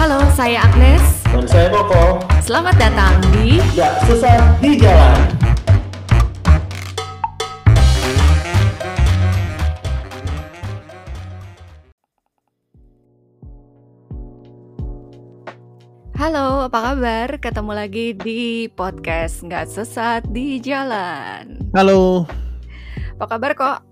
[0.00, 1.28] Halo, saya Agnes.
[1.28, 5.20] Dan saya Koko, Selamat datang di gak susah di jalan.
[16.16, 17.36] Halo, apa kabar?
[17.36, 21.60] Ketemu lagi di podcast Nggak Sesat di Jalan.
[21.76, 22.24] Halo,
[23.20, 23.89] Apa kabar kok?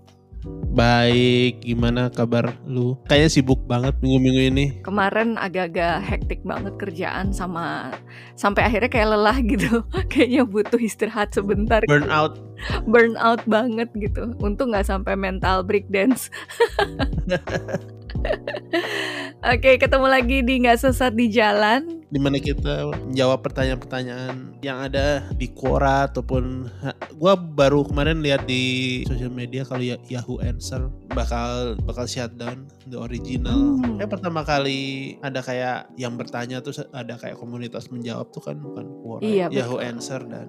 [0.73, 1.65] Baik.
[1.65, 2.97] Gimana kabar lu?
[3.09, 4.65] Kayaknya sibuk banget minggu-minggu ini.
[4.85, 7.93] Kemarin agak-agak hektik banget kerjaan sama
[8.39, 9.83] sampai akhirnya kayak lelah gitu.
[10.11, 11.83] Kayaknya butuh istirahat sebentar.
[11.85, 12.39] Burnout.
[12.87, 14.33] Burnout banget gitu.
[14.39, 16.31] Untung nggak sampai mental breakdance.
[19.49, 22.03] Oke, ketemu lagi di Nggak Sesat di Jalan.
[22.09, 26.67] Di mana kita menjawab pertanyaan-pertanyaan yang ada di Quora ataupun
[27.15, 32.97] gua baru kemarin lihat di sosial media kalau ya Yahoo Answer bakal bakal shutdown the
[32.97, 33.77] original.
[33.77, 33.95] Hmm.
[33.95, 34.79] Kayak pertama kali
[35.21, 39.77] ada kayak yang bertanya terus ada kayak komunitas menjawab tuh kan bukan Quora, Iya, Yahoo
[39.77, 39.87] betul.
[39.87, 40.47] Answer dan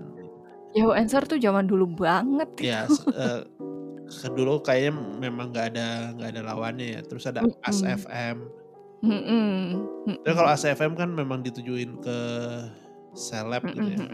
[0.72, 2.48] Yahoo Answer tuh zaman dulu banget.
[2.58, 3.47] ya se- eh, ke-
[4.34, 7.00] dulu kayaknya memang nggak ada nggak ada lawannya ya.
[7.06, 7.62] Terus ada Mm-mm.
[7.66, 8.61] As FM
[9.00, 9.80] Mm-mm.
[10.20, 12.19] tapi kalau As FM kan memang ditujuin ke
[13.17, 14.06] seleb gitu ya.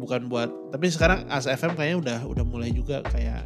[0.00, 3.44] bukan buat tapi sekarang As FM kayaknya udah udah mulai juga kayak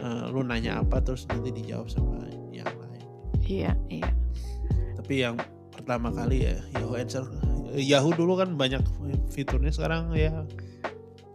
[0.00, 3.06] eh, lu nanya apa terus nanti dijawab sama yang lain.
[3.44, 4.08] Iya, iya.
[4.96, 5.36] tapi yang
[5.68, 7.24] pertama kali ya Yahoo Answer.
[7.76, 8.80] Yahoo dulu kan banyak
[9.28, 10.32] fiturnya sekarang ya.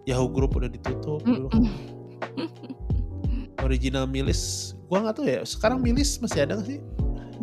[0.09, 1.53] Yahoo Group udah ditutup dulu.
[1.53, 1.69] Kan.
[3.73, 6.79] original milis gua nggak tahu ya sekarang milis masih ada nggak sih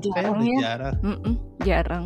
[0.00, 0.56] Jarang ya.
[0.64, 2.04] jarang Mm-mm, jarang.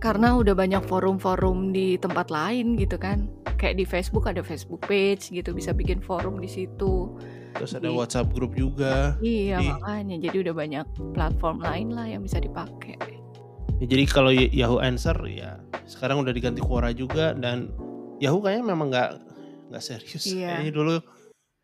[0.00, 3.28] Karena udah banyak forum-forum di tempat lain gitu kan.
[3.60, 7.12] Kayak di Facebook ada Facebook page gitu, bisa bikin forum di situ.
[7.50, 12.06] terus ada Di- WhatsApp grup juga Iya, Di- makanya jadi udah banyak platform lain lah
[12.06, 12.96] yang bisa dipakai.
[13.76, 17.68] Ya, jadi kalau Yahoo Answer ya sekarang udah diganti Quora juga dan
[18.16, 19.10] Yahoo kayaknya memang nggak
[19.68, 20.24] nggak serius.
[20.24, 20.56] Iya.
[20.56, 20.94] Kayaknya dulu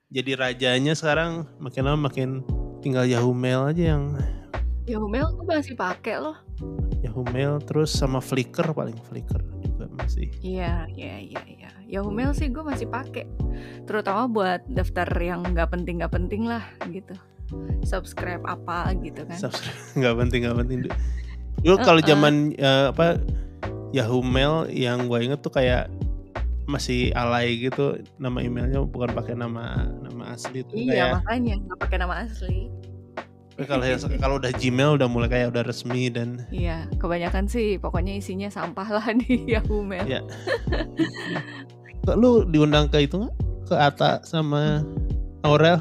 [0.06, 2.46] jadi rajanya sekarang makin lama makin
[2.78, 4.14] tinggal Yahoo Mail aja yang
[4.86, 6.38] Yahoo Mail tuh masih pakai loh.
[7.02, 10.30] Yahoo Mail terus sama Flickr paling Flickr juga masih.
[10.46, 11.70] Iya, iya, iya, iya.
[11.90, 13.26] Yahoo Mail sih gue masih pakai.
[13.82, 17.18] Terutama buat daftar yang nggak penting nggak penting lah gitu.
[17.82, 19.34] Subscribe apa gitu kan.
[19.42, 20.78] Subscribe nggak penting nggak penting.
[21.66, 23.18] Dulu kalau zaman eh, apa
[23.90, 25.90] Yahoo Mail yang gue inget tuh kayak
[26.66, 31.78] masih alay gitu nama emailnya bukan pakai nama nama asli tuh kayak Iya makanya nggak
[31.78, 32.66] pakai nama asli.
[33.56, 33.84] Tapi kalau
[34.20, 38.84] kalau udah Gmail udah mulai kayak udah resmi dan Iya, kebanyakan sih pokoknya isinya sampah
[38.84, 40.04] lah di Yahoo Mail.
[40.04, 40.20] Iya.
[42.12, 43.34] Lu diundang ke itu nggak?
[43.64, 44.84] Ke Ata sama
[45.40, 45.80] Aurel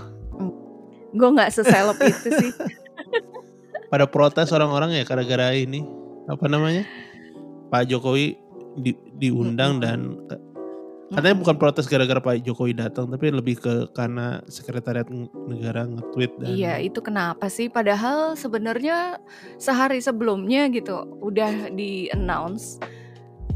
[1.12, 2.52] Gue nggak seseleb itu sih.
[3.92, 5.84] pada protes orang-orang ya gara-gara ini
[6.26, 6.88] apa namanya?
[7.70, 8.40] Pak Jokowi
[8.78, 10.16] di- diundang dan
[11.14, 15.06] katanya bukan protes gara-gara Pak Jokowi datang tapi lebih ke karena sekretariat
[15.46, 17.70] negara nge-tweet dan Iya, itu kenapa sih?
[17.70, 19.22] Padahal sebenarnya
[19.62, 22.82] sehari sebelumnya gitu udah di announce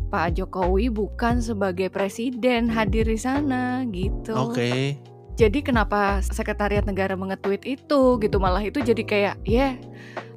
[0.10, 4.34] Pak Jokowi bukan sebagai presiden hadir di sana gitu.
[4.34, 4.98] Oke.
[5.38, 9.78] Jadi kenapa sekretariat negara mengetweet itu gitu malah itu jadi kayak ya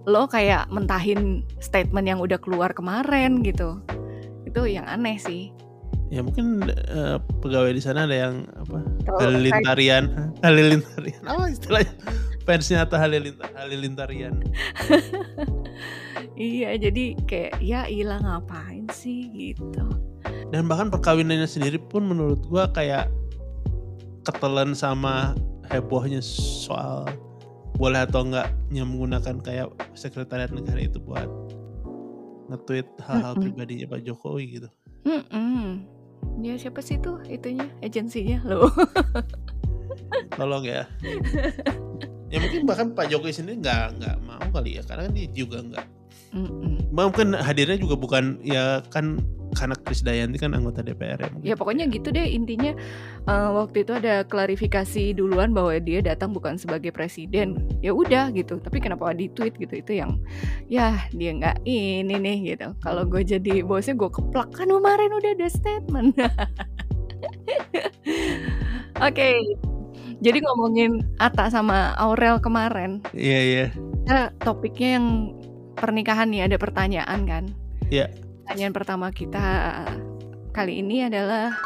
[0.07, 3.81] lo kayak mentahin statement yang udah keluar kemarin gitu.
[4.47, 5.51] Itu yang aneh sih.
[6.13, 8.85] Ya mungkin eh, pegawai di sana ada yang apa?
[9.17, 10.13] Halilintarian,
[10.45, 11.23] Halilintarian.
[11.25, 11.95] Apa istilahnya?
[12.45, 14.35] Fansnya atau Halilintar, Halilintarian.
[16.33, 19.85] Iya, jadi kayak ya ilah ngapain sih gitu.
[20.49, 23.13] dan bahkan perkawinannya sendiri pun menurut gua kayak
[24.25, 25.37] ketelan sama
[25.69, 27.05] hebohnya soal
[27.77, 31.29] boleh atau enggaknya menggunakan kayak sekretariat negara itu buat
[32.53, 33.45] nge-tweet hal-hal Mm-mm.
[33.49, 34.69] pribadinya Pak Jokowi gitu.
[35.09, 35.85] Mm-mm.
[36.43, 38.67] Ya siapa sih tuh itunya agensinya lo?
[40.39, 40.89] Tolong ya.
[42.33, 45.59] ya mungkin bahkan Pak Jokowi sendiri nggak nggak mau kali ya karena kan dia juga
[45.61, 45.87] nggak
[46.33, 46.89] Mm-mm.
[46.93, 49.21] mungkin hadirnya juga bukan ya kan
[49.53, 51.45] karena Krisdayanti kan anggota DPR ya mungkin.
[51.45, 52.73] Ya pokoknya gitu deh intinya
[53.29, 57.61] eh, waktu itu ada klarifikasi duluan bahwa dia datang bukan sebagai presiden.
[57.85, 58.57] Ya udah gitu.
[58.57, 60.17] Tapi kenapa di tweet gitu itu yang
[60.73, 62.73] ya dia nggak ini nih gitu.
[62.81, 66.17] Kalau gue jadi bosnya gue keplak kan kemarin udah ada statement.
[69.07, 69.37] Oke.
[70.23, 73.67] Jadi ngomongin Ata sama Aurel kemarin, Iya iya.
[73.75, 75.35] kita topiknya yang
[75.77, 77.45] pernikahan nih ada pertanyaan kan?
[77.89, 78.13] Iya.
[78.45, 79.45] Pertanyaan pertama kita
[80.53, 81.57] kali ini adalah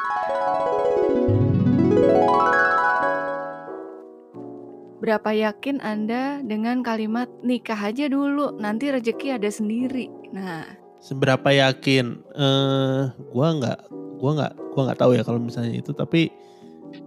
[4.96, 10.10] Seberapa yakin Anda dengan kalimat nikah aja dulu, nanti rezeki ada sendiri.
[10.34, 10.66] Nah,
[10.98, 12.26] Seberapa yakin?
[12.34, 13.78] Eh, gua nggak,
[14.18, 15.94] gua nggak, gua nggak tahu ya kalau misalnya itu.
[15.94, 16.32] Tapi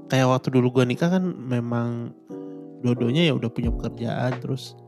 [0.07, 2.15] kayak waktu dulu gua nikah kan memang
[2.85, 4.79] dua-duanya ya udah punya pekerjaan terus.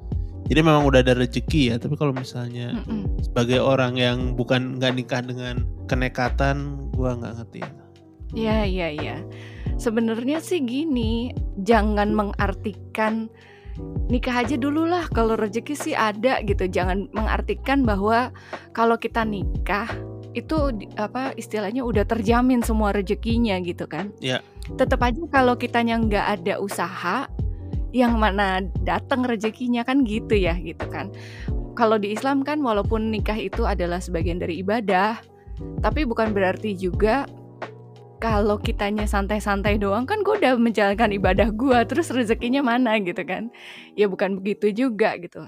[0.51, 1.75] Jadi memang udah ada rezeki ya.
[1.80, 3.07] Tapi kalau misalnya mm-mm.
[3.24, 7.62] sebagai orang yang bukan nggak nikah dengan kenekatan, gua nggak ngerti.
[8.36, 9.24] ya ya ya.
[9.80, 11.31] Sebenarnya sih gini,
[11.63, 13.31] jangan mengartikan
[14.12, 16.68] nikah aja dulu lah kalau rezeki sih ada gitu.
[16.68, 18.36] Jangan mengartikan bahwa
[18.75, 19.88] kalau kita nikah
[20.36, 20.56] itu
[20.95, 24.12] apa istilahnya udah terjamin semua rezekinya gitu kan.
[24.19, 24.44] Iya.
[24.75, 27.27] Tetap aja kalau kitanya nggak ada usaha,
[27.92, 31.12] yang mana datang rezekinya kan gitu ya gitu kan.
[31.76, 35.24] Kalau di Islam kan walaupun nikah itu adalah sebagian dari ibadah,
[35.80, 37.24] tapi bukan berarti juga
[38.22, 43.50] kalau kitanya santai-santai doang kan gue udah menjalankan ibadah gue terus rezekinya mana gitu kan
[43.98, 45.42] ya bukan begitu juga gitu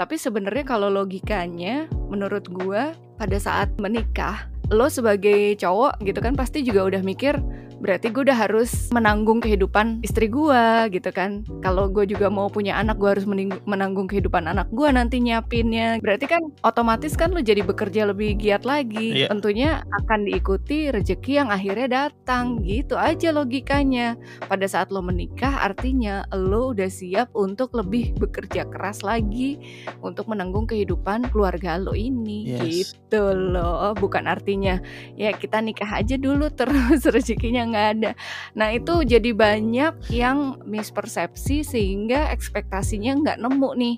[0.00, 6.64] tapi sebenarnya kalau logikanya menurut gue pada saat menikah lo sebagai cowok gitu kan pasti
[6.64, 7.36] juga udah mikir
[7.84, 11.44] berarti gue udah harus menanggung kehidupan istri gue gitu kan.
[11.60, 13.28] Kalau gue juga mau punya anak gue harus
[13.68, 16.00] menanggung kehidupan anak gue nanti nyiapinnya.
[16.00, 18.96] Berarti kan otomatis kan lo jadi bekerja lebih giat lagi.
[19.04, 19.28] Iya.
[19.28, 22.64] tentunya akan diikuti rezeki yang akhirnya datang.
[22.64, 24.16] Gitu aja logikanya.
[24.48, 29.60] Pada saat lo menikah artinya lo udah siap untuk lebih bekerja keras lagi
[30.00, 32.48] untuk menanggung kehidupan keluarga lo ini.
[32.48, 32.96] Yes.
[32.96, 33.92] gitu loh.
[33.92, 34.80] Bukan artinya
[35.20, 38.10] ya kita nikah aja dulu terus rezekinya nggak ada
[38.54, 43.96] nah itu jadi banyak yang mispersepsi sehingga ekspektasinya nggak nemu nih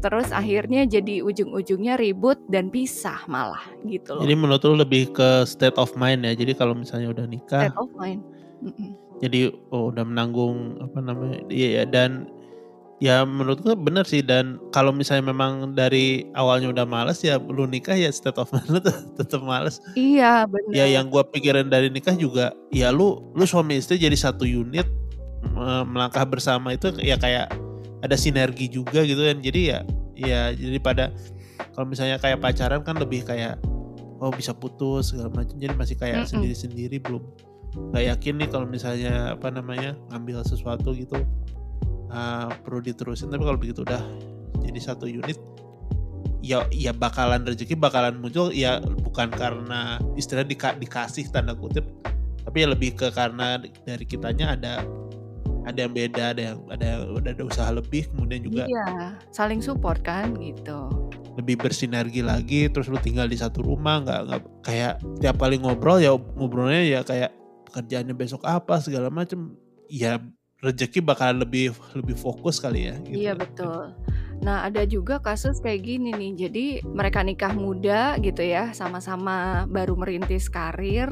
[0.00, 5.44] terus akhirnya jadi ujung-ujungnya ribut dan pisah malah gitu loh Jadi menurut lu lebih ke
[5.44, 6.32] state of mind ya.
[6.32, 8.22] Jadi kalau misalnya udah nikah, state of mind
[8.64, 8.96] Mm-mm.
[9.20, 12.30] jadi oh, udah menanggung apa namanya iya ya, dan
[13.00, 17.64] ya menurut gue bener sih dan kalau misalnya memang dari awalnya udah males ya lu
[17.64, 18.84] nikah ya state of mind
[19.16, 19.80] tetap males.
[19.96, 20.70] Iya benar.
[20.76, 24.84] Ya yang gua pikirin dari nikah juga ya lu lu suami istri jadi satu unit
[25.88, 27.48] melangkah bersama itu ya kayak
[28.04, 29.40] ada sinergi juga gitu kan.
[29.40, 29.80] Jadi ya
[30.20, 31.08] ya jadi pada
[31.72, 33.56] kalau misalnya kayak pacaran kan lebih kayak
[34.20, 37.24] oh bisa putus segala macam jadi masih kayak sendiri-sendiri belum.
[37.96, 41.16] Nggak yakin nih kalau misalnya apa namanya ngambil sesuatu gitu
[42.10, 44.02] ah, perlu diterusin tapi kalau begitu udah
[44.60, 45.38] jadi satu unit
[46.40, 51.84] ya ya bakalan rezeki bakalan muncul ya bukan karena istilah dika, dikasih tanda kutip
[52.44, 54.80] tapi ya lebih ke karena dari kitanya ada
[55.68, 60.00] ada yang beda ada yang ada ada, ada usaha lebih kemudian juga Iya, saling support
[60.00, 60.88] kan gitu.
[61.36, 66.00] lebih bersinergi lagi terus lu tinggal di satu rumah nggak nggak kayak tiap kali ngobrol
[66.00, 67.30] ya ngobrolnya ya kayak
[67.70, 69.54] pekerjaannya besok apa segala macem
[69.86, 70.18] ya
[70.60, 73.16] rezeki bakalan lebih lebih fokus kali ya gitu.
[73.16, 73.96] Iya betul.
[74.40, 76.32] Nah ada juga kasus kayak gini nih.
[76.36, 81.08] Jadi mereka nikah muda gitu ya, sama-sama baru merintis karir.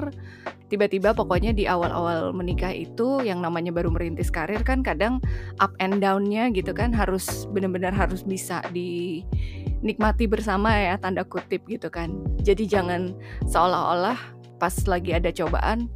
[0.68, 5.20] Tiba-tiba pokoknya di awal-awal menikah itu yang namanya baru merintis karir kan kadang
[5.64, 11.88] up and down-nya gitu kan harus benar-benar harus bisa dinikmati bersama ya tanda kutip gitu
[11.88, 12.20] kan.
[12.44, 13.16] Jadi jangan
[13.48, 14.16] seolah-olah
[14.60, 15.88] pas lagi ada cobaan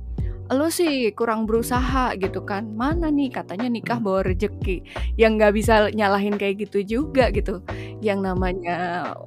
[0.55, 2.73] lo sih kurang berusaha gitu kan.
[2.77, 3.33] Mana nih?
[3.33, 4.85] Katanya nikah bawa rejeki.
[5.17, 7.65] Yang nggak bisa nyalahin kayak gitu juga gitu.
[8.05, 8.77] Yang namanya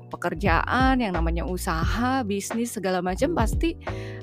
[0.10, 3.76] pekerjaan yang namanya usaha bisnis segala macam pasti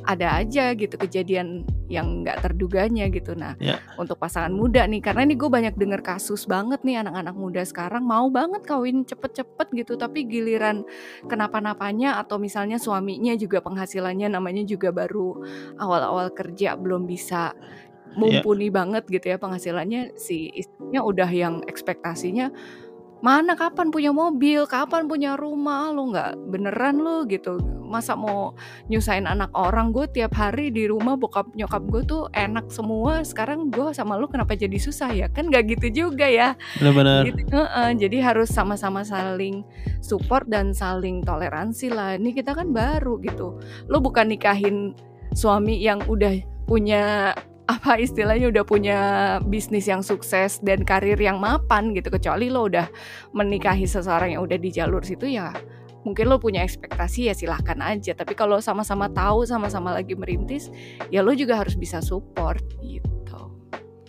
[0.09, 3.79] ada aja gitu kejadian yang nggak terduganya gitu nah Ya.
[3.99, 8.03] untuk pasangan muda nih karena ini gue banyak denger kasus banget nih anak-anak muda sekarang
[8.03, 10.83] mau banget kawin cepet-cepet gitu tapi giliran
[11.27, 15.43] kenapa-napanya atau misalnya suaminya juga penghasilannya namanya juga baru
[15.79, 17.55] awal-awal kerja belum bisa
[18.13, 22.53] mumpuni banget gitu ya penghasilannya si istrinya udah yang ekspektasinya
[23.23, 24.67] mana kapan punya mobil?
[24.67, 25.95] Kapan punya rumah?
[25.95, 27.23] Lo nggak beneran lo?
[27.25, 27.57] Gitu.
[27.87, 28.59] Masa mau
[28.91, 29.95] nyusahin anak orang?
[29.95, 33.23] Gue tiap hari di rumah bokap nyokap gue tuh enak semua.
[33.23, 35.31] Sekarang gue sama lo kenapa jadi susah ya?
[35.31, 36.59] Kan nggak gitu juga ya.
[36.83, 37.23] Benar-benar.
[37.31, 37.47] Gitu.
[37.55, 39.63] Heeh, jadi harus sama-sama saling
[40.03, 42.19] support dan saling toleransi lah.
[42.19, 43.63] Ini kita kan baru gitu.
[43.87, 44.99] Lo bukan nikahin
[45.31, 47.33] suami yang udah punya
[47.71, 48.99] apa istilahnya udah punya
[49.47, 52.91] bisnis yang sukses dan karir yang mapan gitu kecuali lo udah
[53.31, 55.55] menikahi seseorang yang udah di jalur situ ya
[56.03, 58.13] mungkin lo punya ekspektasi ya silahkan aja.
[58.15, 60.69] Tapi kalau sama-sama tahu sama-sama lagi merintis
[61.09, 63.41] ya lo juga harus bisa support gitu.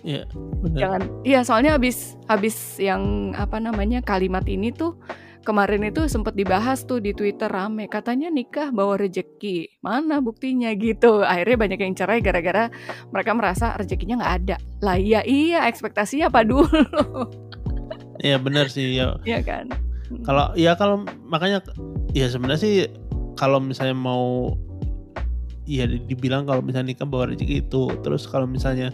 [0.04, 0.78] Ya benar.
[0.78, 5.00] Jangan iya soalnya habis habis yang apa namanya kalimat ini tuh
[5.44, 9.70] kemarin itu sempat dibahas tuh di Twitter rame katanya nikah bawa rejeki.
[9.84, 11.22] Mana buktinya gitu?
[11.22, 12.72] Akhirnya banyak yang cerai gara-gara
[13.12, 14.56] mereka merasa rezekinya nggak ada.
[14.80, 17.30] Lah iya iya ekspektasinya apa dulu?
[18.24, 19.20] Ya benar sih ya.
[19.28, 19.70] Ya kan?
[20.24, 21.60] Kalau ya kalau makanya
[22.16, 22.76] ya sebenarnya sih
[23.36, 24.56] kalau misalnya mau
[25.68, 28.92] ya di- dibilang kalau misalnya nikah bawa rezeki itu terus kalau misalnya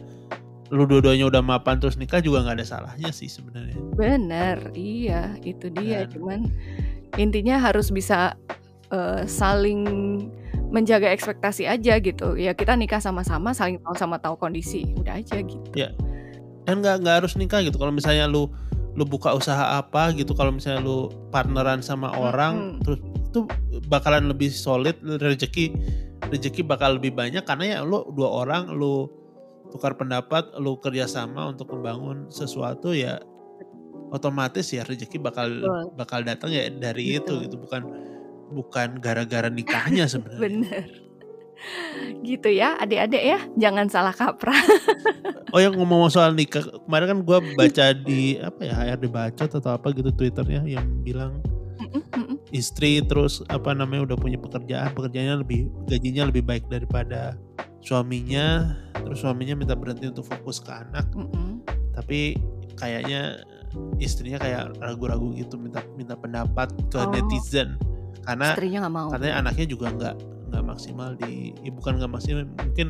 [0.69, 3.73] lu dua-duanya udah mapan terus nikah juga nggak ada salahnya sih sebenarnya.
[3.97, 6.39] Bener iya itu dia Dan- cuman
[7.17, 8.37] intinya harus bisa
[8.93, 9.81] eh, saling
[10.69, 12.37] menjaga ekspektasi aja gitu.
[12.37, 15.69] Ya kita nikah sama-sama saling tahu sama tahu kondisi udah aja gitu.
[16.69, 17.81] Dan nggak nggak harus nikah gitu.
[17.81, 18.49] Kalau misalnya lu
[18.97, 22.81] lu buka usaha apa gitu kalau misalnya lu partneran sama orang Mm-mm.
[22.83, 22.99] terus
[23.31, 23.39] itu
[23.87, 25.71] bakalan lebih solid rezeki
[26.27, 29.07] rezeki bakal lebih banyak karena ya lu dua orang lu
[29.69, 33.21] tukar pendapat lu kerjasama untuk membangun sesuatu ya
[34.09, 35.83] otomatis ya rezeki bakal Betul.
[35.93, 37.43] bakal datang ya dari itu Betul.
[37.45, 37.55] gitu.
[37.61, 37.81] Bukan
[38.49, 40.41] bukan gara-gara nikahnya sebenarnya.
[40.41, 40.85] Bener.
[42.23, 43.39] Gitu ya adik-adik ya.
[43.59, 44.57] Jangan salah kaprah.
[45.49, 49.73] Oh yang ngomong soal nikah kemarin kan gue baca di apa ya HRD Bacot atau
[49.73, 51.41] apa gitu twitternya yang bilang
[52.53, 57.33] istri terus apa namanya udah punya pekerjaan pekerjaannya lebih gajinya lebih baik daripada
[57.79, 61.63] suaminya terus suaminya minta berhenti untuk fokus ke anak Mm-mm.
[61.93, 62.35] tapi
[62.75, 63.43] kayaknya
[63.97, 67.09] istrinya kayak ragu-ragu gitu minta minta pendapat ke Oh.
[67.09, 67.77] netizen
[68.23, 70.15] karena istrinya nggak mau katanya anaknya juga nggak
[70.49, 72.89] nggak maksimal di ya bukan nggak maksimal mungkin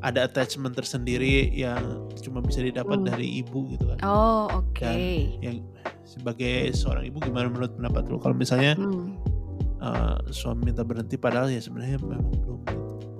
[0.00, 1.80] ada attachment tersendiri yang
[2.20, 3.06] cuma bisa didapat Hmm.
[3.06, 5.56] dari ibu gitu kan oh oke Dan- yang
[6.04, 9.16] sebagai seorang ibu gimana menurut pendapat lu kalau misalnya Hmm.
[9.80, 12.54] uh, suami minta berhenti padahal ya sebenarnya memang belum gitu.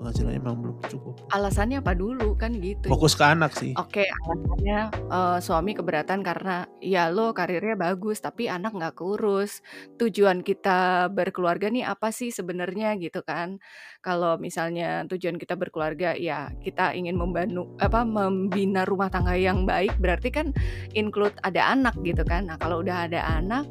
[0.04, 4.78] Penghasilannya memang belum cukup alasannya apa dulu kan gitu fokus ke anak sih Oke, alasannya
[5.10, 9.62] eh, suami keberatan karena ya lo karirnya bagus tapi anak nggak keurus.
[9.98, 13.58] Tujuan kita berkeluarga nih apa sih sebenarnya gitu kan?
[14.02, 19.94] Kalau misalnya tujuan kita berkeluarga ya kita ingin membantu apa membina rumah tangga yang baik
[19.98, 20.46] berarti kan
[20.94, 22.46] include ada anak gitu kan.
[22.50, 23.66] Nah, kalau udah ada anak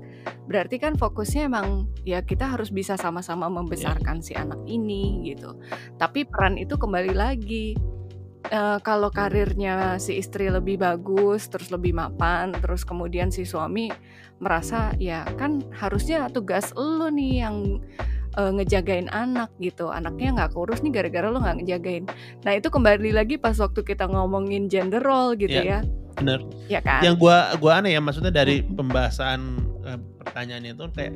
[0.48, 5.56] berarti kan fokusnya emang ya kita harus bisa sama-sama membesarkan si anak ini gitu.
[5.98, 7.74] Tapi peran itu kembali lagi
[8.52, 13.88] eh, kalau karirnya si istri lebih bagus, terus lebih mapan, terus kemudian si suami
[14.44, 17.80] merasa ya kan harusnya tugas lo nih yang
[18.36, 19.88] eh, ngejagain anak gitu.
[19.88, 22.04] Anaknya nggak keurus nih gara-gara lo nggak ngejagain.
[22.44, 25.80] Nah itu kembali lagi pas waktu kita ngomongin gender role gitu ya,
[26.14, 26.40] bener
[26.70, 27.02] ya kan?
[27.02, 28.78] yang gua gua aneh ya maksudnya dari Mm.
[28.78, 29.40] pembahasan
[30.26, 31.14] pertanyaannya itu kayak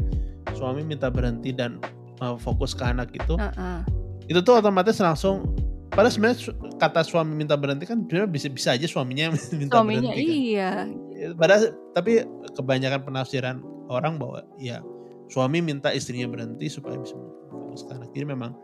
[0.56, 1.80] suami minta berhenti dan
[2.20, 3.80] uh, fokus ke anak gitu Heeh.
[4.28, 5.44] itu tuh otomatis langsung
[5.92, 9.74] padahal sebenarnya su- kata suami minta berhenti kan sebenarnya bisa bisa aja suaminya yang minta
[9.80, 10.86] Suaminya berhenti kan.
[11.16, 11.64] iya, padahal
[11.96, 12.12] tapi
[12.54, 14.84] kebanyakan penafsiran orang bahwa ya
[15.28, 17.16] suami minta istrinya berhenti supaya bisa
[17.52, 18.56] fokus ke anak jadi memang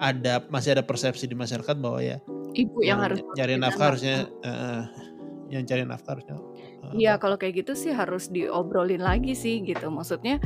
[0.00, 2.16] ada masih ada persepsi di masyarakat bahwa ya
[2.52, 4.82] ibu yang harus cari nafkah harusnya eh,
[5.52, 6.42] yang cari nafkah harusnya eh,
[6.92, 9.88] Iya kalau kayak gitu sih harus diobrolin lagi sih gitu.
[9.88, 10.42] Maksudnya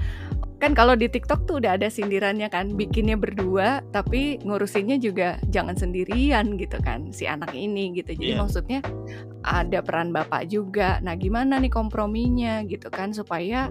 [0.57, 5.77] kan kalau di TikTok tuh udah ada sindirannya kan Bikinnya berdua tapi ngurusinnya juga jangan
[5.77, 8.17] sendirian gitu kan Si anak ini gitu.
[8.17, 8.41] Jadi Iya.
[8.41, 8.81] maksudnya
[9.45, 11.03] ada peran bapak juga.
[11.05, 13.69] Nah gimana nih komprominya gitu kan Supaya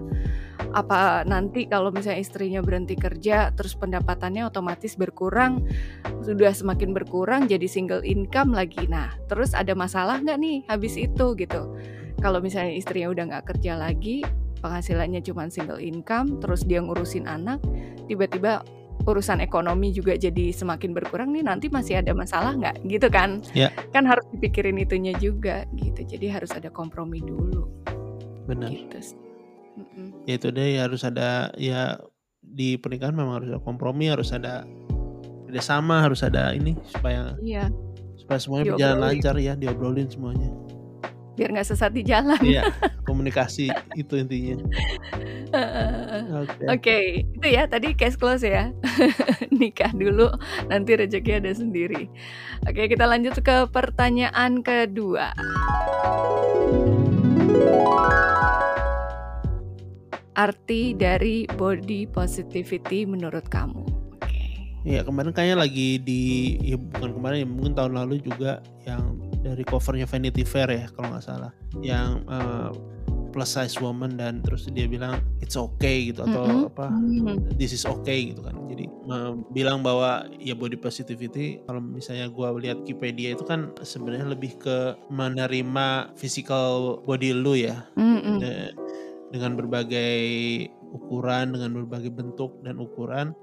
[0.72, 5.64] apa nanti kalau misalnya istrinya berhenti kerja Terus pendapatannya otomatis berkurang
[6.22, 8.84] Sudah semakin berkurang jadi single income lagi.
[8.86, 11.62] Nah terus ada masalah nggak nih habis itu gitu
[12.26, 14.26] kalau misalnya istrinya udah nggak kerja lagi
[14.58, 17.62] penghasilannya cuma single income terus dia ngurusin anak
[18.10, 18.66] tiba-tiba
[19.06, 22.82] urusan ekonomi juga jadi semakin berkurang nih nanti masih ada masalah nggak?
[22.90, 23.38] Gitu kan?
[23.54, 23.70] Ya.
[23.94, 26.02] kan harus dipikirin itunya juga gitu.
[26.02, 27.70] Jadi harus ada kompromi dulu.
[28.50, 28.72] Benar.
[28.72, 28.98] Gitu
[30.26, 32.00] ya itu deh harus ada ya
[32.40, 34.64] di pernikahan memang harus ada kompromi harus ada
[35.46, 37.70] kerjasama harus ada ini supaya iya.
[38.18, 39.12] supaya semuanya berjalan Diobrolin.
[39.12, 40.50] lancar ya diobrolin semuanya
[41.36, 42.64] biar nggak sesat di jalan iya
[43.08, 44.56] komunikasi itu intinya
[46.42, 48.74] oke Oke, itu ya tadi case close ya.
[49.58, 50.28] Nikah dulu,
[50.68, 52.10] nanti rezeki ada sendiri.
[52.66, 55.32] Oke, kita lanjut ke pertanyaan kedua.
[60.36, 63.82] Arti dari body positivity menurut kamu?
[64.20, 64.44] Oke.
[64.84, 66.20] Iya kemarin kayaknya lagi di
[66.60, 69.16] ya bukan kemarin ya mungkin tahun lalu juga yang
[69.46, 71.52] dari covernya Vanity Fair ya kalau nggak salah.
[71.78, 72.70] Yang eh,
[73.30, 76.72] plus size woman dan terus dia bilang it's okay gitu atau Mm-mm.
[76.72, 76.88] apa
[77.60, 78.56] this is okay gitu kan.
[78.66, 84.26] Jadi eh, bilang bahwa ya body positivity kalau misalnya gua lihat Wikipedia itu kan sebenarnya
[84.34, 87.86] lebih ke menerima physical body lu ya.
[87.94, 88.42] Mm-mm.
[88.42, 88.74] De-
[89.26, 90.22] dengan berbagai
[90.94, 93.34] ukuran, dengan berbagai bentuk dan ukuran,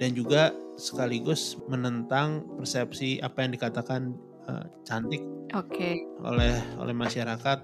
[0.00, 4.16] dan juga sekaligus menentang persepsi apa yang dikatakan
[4.48, 6.00] eh, cantik Oke.
[6.20, 7.58] oleh oleh masyarakat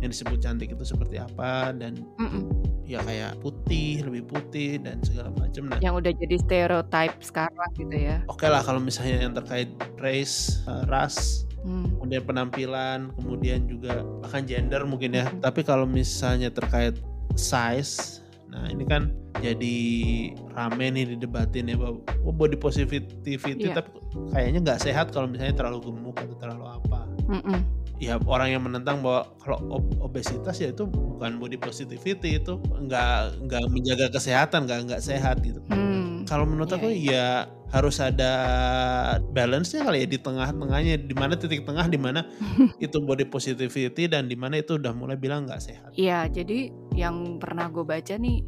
[0.00, 2.42] yang disebut cantik itu seperti apa dan Mm-mm.
[2.82, 7.96] ya kayak putih lebih putih dan segala macam nah Yang udah jadi stereotype sekarang gitu
[7.96, 8.16] ya.
[8.26, 11.86] oke lah kalau misalnya yang terkait race uh, ras Hmm.
[11.94, 15.46] kemudian penampilan kemudian juga bahkan gender mungkin ya Mhm.
[15.46, 16.98] tapi kalau misalnya terkait
[17.38, 18.21] size
[18.52, 19.08] nah ini kan
[19.40, 19.76] jadi
[20.52, 23.74] rame nih didebatin ya bahwa oh, body positivity Iya.
[23.74, 23.96] tapi
[24.28, 27.58] kayaknya nggak sehat kalau misalnya terlalu gemuk atau terlalu apa Mm-mm.
[27.96, 33.40] ya orang yang menentang bahwa kalau ob- obesitas ya itu bukan body positivity itu nggak
[33.42, 36.28] nggak menjaga kesehatan nggak nggak sehat gitu Hmm.
[36.28, 37.26] kalau menurut Iya, aku ya
[37.72, 38.32] harus ada
[39.26, 42.20] balance-nya kali ya di tengah-tengahnya di mana titik tengah di mana
[42.84, 47.40] itu body positivity dan di mana itu udah mulai bilang nggak sehat Iya, jadi yang
[47.42, 48.44] pernah gue baca nih,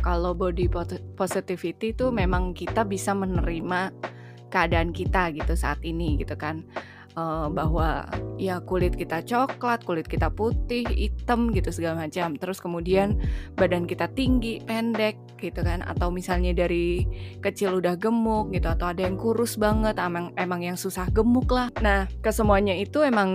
[0.00, 0.70] kalau body
[1.18, 3.92] positivity itu memang kita bisa menerima
[4.50, 6.66] keadaan kita gitu saat ini gitu kan.
[7.18, 8.06] Eh, bahwa
[8.38, 12.38] ya kulit kita coklat, kulit kita putih, hitam gitu segala macam.
[12.38, 13.18] Terus kemudian
[13.58, 15.82] badan kita tinggi, pendek gitu kan.
[15.82, 17.02] Atau misalnya dari
[17.42, 21.74] kecil udah gemuk gitu atau ada yang kurus banget, emang emang yang susah gemuk lah.
[21.82, 23.28] Nah, kesemuanya itu emang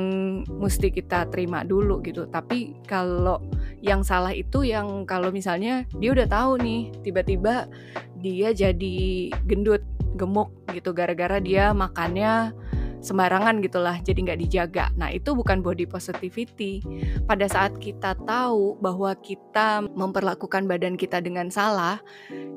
[0.48, 2.32] mesti kita terima dulu gitu.
[2.32, 3.44] Tapi kalau
[3.84, 7.68] yang salah itu yang kalau misalnya dia udah tahu nih tiba-tiba
[8.24, 9.84] dia jadi gendut
[10.16, 12.56] gemuk gitu gara-gara dia makannya
[13.06, 14.90] sembarangan gitulah jadi nggak dijaga.
[14.98, 16.82] Nah itu bukan body positivity.
[17.30, 22.02] Pada saat kita tahu bahwa kita memperlakukan badan kita dengan salah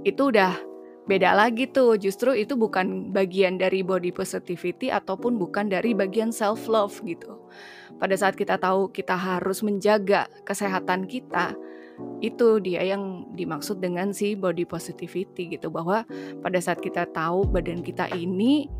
[0.08, 0.56] itu udah
[1.04, 2.00] beda lagi tuh.
[2.00, 7.36] Justru itu bukan bagian dari body positivity ataupun bukan dari bagian self love gitu.
[8.00, 11.52] Pada saat kita tahu kita harus menjaga kesehatan kita
[12.22, 15.72] itu dia yang dimaksud dengan si body positivity gitu.
[15.72, 16.06] Bahwa
[16.44, 18.70] pada saat kita tahu badan kita ini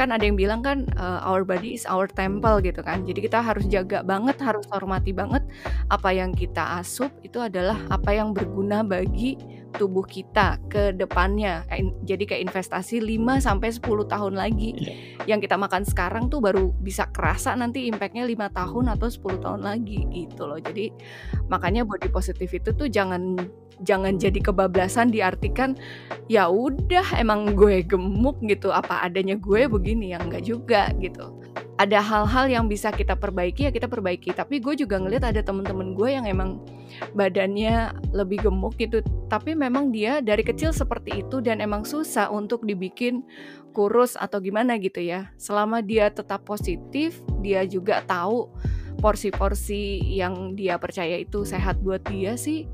[0.00, 3.04] kan ada yang bilang kan uh, our body is our temple gitu kan.
[3.04, 5.44] Jadi kita harus jaga banget harus hormati banget
[5.92, 9.36] apa yang kita asup itu adalah apa yang berguna bagi
[9.74, 11.64] tubuh kita ke depannya.
[12.04, 14.70] Jadi kayak investasi 5 sampai 10 tahun lagi.
[14.80, 14.94] Iya.
[15.28, 19.60] yang kita makan sekarang tuh baru bisa kerasa nanti impactnya lima tahun atau 10 tahun
[19.64, 20.56] lagi gitu loh.
[20.56, 20.92] Jadi
[21.52, 23.36] makanya body positive itu tuh jangan
[23.80, 25.72] jangan jadi kebablasan diartikan
[26.28, 30.12] ya udah emang gue gemuk gitu apa adanya gue begini.
[30.16, 31.39] Ya enggak juga gitu
[31.80, 34.36] ada hal-hal yang bisa kita perbaiki ya kita perbaiki.
[34.36, 36.60] Tapi gue juga ngeliat ada temen-temen gue yang emang
[37.16, 39.00] badannya lebih gemuk gitu.
[39.32, 43.24] Tapi memang dia dari kecil seperti itu dan emang susah untuk dibikin
[43.72, 45.32] kurus atau gimana gitu ya.
[45.40, 48.52] Selama dia tetap positif dia juga tahu
[49.00, 52.68] porsi-porsi yang dia percaya itu sehat buat dia sih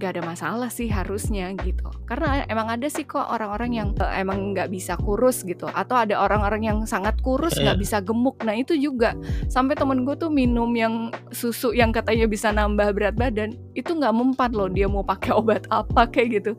[0.00, 1.86] gak ada masalah sih harusnya gitu.
[2.08, 5.68] Karena emang ada sih kok orang-orang yang eh, emang nggak bisa kurus gitu.
[5.68, 7.72] Atau ada orang-orang yang sangat kurus Iya.
[7.72, 8.40] nggak bisa gemuk.
[8.42, 9.12] Nah itu juga
[9.52, 14.14] sampai temen gue tuh minum yang susu yang katanya bisa nambah berat badan itu nggak
[14.16, 16.52] mempan loh dia mau pakai obat apa kayak gitu.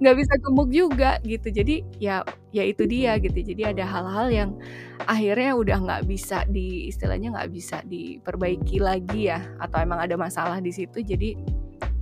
[0.00, 1.48] Nggak bisa gemuk juga gitu.
[1.52, 3.36] Jadi ya ya itu dia gitu.
[3.36, 4.50] Jadi ada hal-hal yang
[5.04, 9.44] akhirnya udah nggak bisa di istilahnya nggak bisa diperbaiki lagi ya.
[9.60, 11.36] Atau emang ada masalah di situ jadi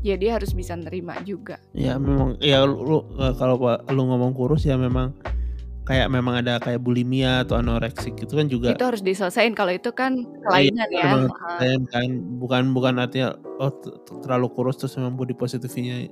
[0.05, 3.57] ya dia harus bisa nerima juga ya memang ya lu, lu- eh, kalau
[3.89, 5.17] lu ngomong kurus ya memang
[5.85, 9.93] kayak memang ada kayak bulimia atau anoreksik itu kan juga itu harus diselesain kalau itu
[9.93, 11.29] kan kelainan Iya, ya.
[11.29, 13.73] Kalian kan bukan bukan artinya oh
[14.25, 16.09] terlalu kurus terus memang body positifnya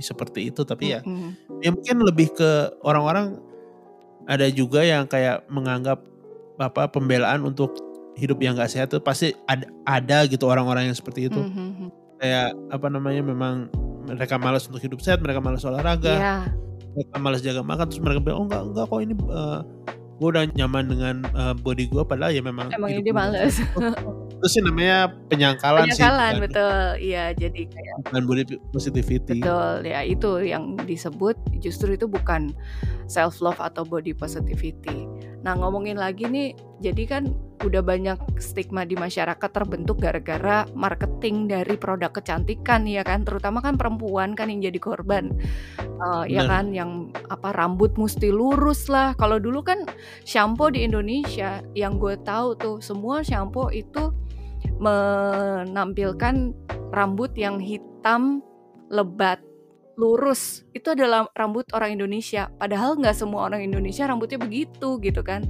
[0.00, 1.36] seperti itu tapi ya Mm-mm.
[1.60, 3.36] ya mungkin lebih ke orang-orang
[4.24, 6.00] ada juga yang kayak menganggap
[6.56, 7.76] apa pembelaan untuk
[8.16, 11.99] hidup yang gak sehat itu pasti ada ada gitu orang-orang yang seperti itu Mhm.
[12.20, 13.72] Kayak apa namanya memang
[14.04, 16.36] mereka malas untuk hidup sehat mereka malas olahraga Iya,
[16.94, 19.14] mereka malas jaga makan terus mereka bilang oh enggak enggak kok ini
[20.20, 23.56] gue udah nyaman dengan eh, body gue padahal ya memang emang ini males.
[24.40, 26.80] Itu sih namanya penyangkalan, penyakalan sih bukan, betul.
[27.00, 29.38] Iya jadi kayak bukan body positivity.
[29.40, 32.52] Betul ya itu yang disebut justru itu bukan
[33.08, 35.08] self love atau body positivity
[35.40, 37.24] nah ngomongin lagi nih jadi kan
[37.60, 43.24] udah banyak stigma di masyarakat terbentuk gara-gara marketing dari produk kecantikan ya kan?
[43.24, 45.36] Terutama kan perempuan kan yang jadi korban.
[45.80, 46.72] Eh, ya kan?
[46.72, 49.12] Yang apa rambut mesti lurus lah.
[49.20, 49.84] Kalau dulu kan
[50.24, 54.12] shampoo di Indonesia yang gue tahu tuh semua shampoo itu
[54.80, 56.56] menampilkan
[56.92, 58.40] rambut yang hitam
[58.88, 59.49] lebat
[60.00, 60.64] lurus.
[60.72, 62.48] Itu adalah rambut orang Indonesia.
[62.56, 65.44] Padahal nggak semua orang Indonesia rambutnya begitu gitu kan?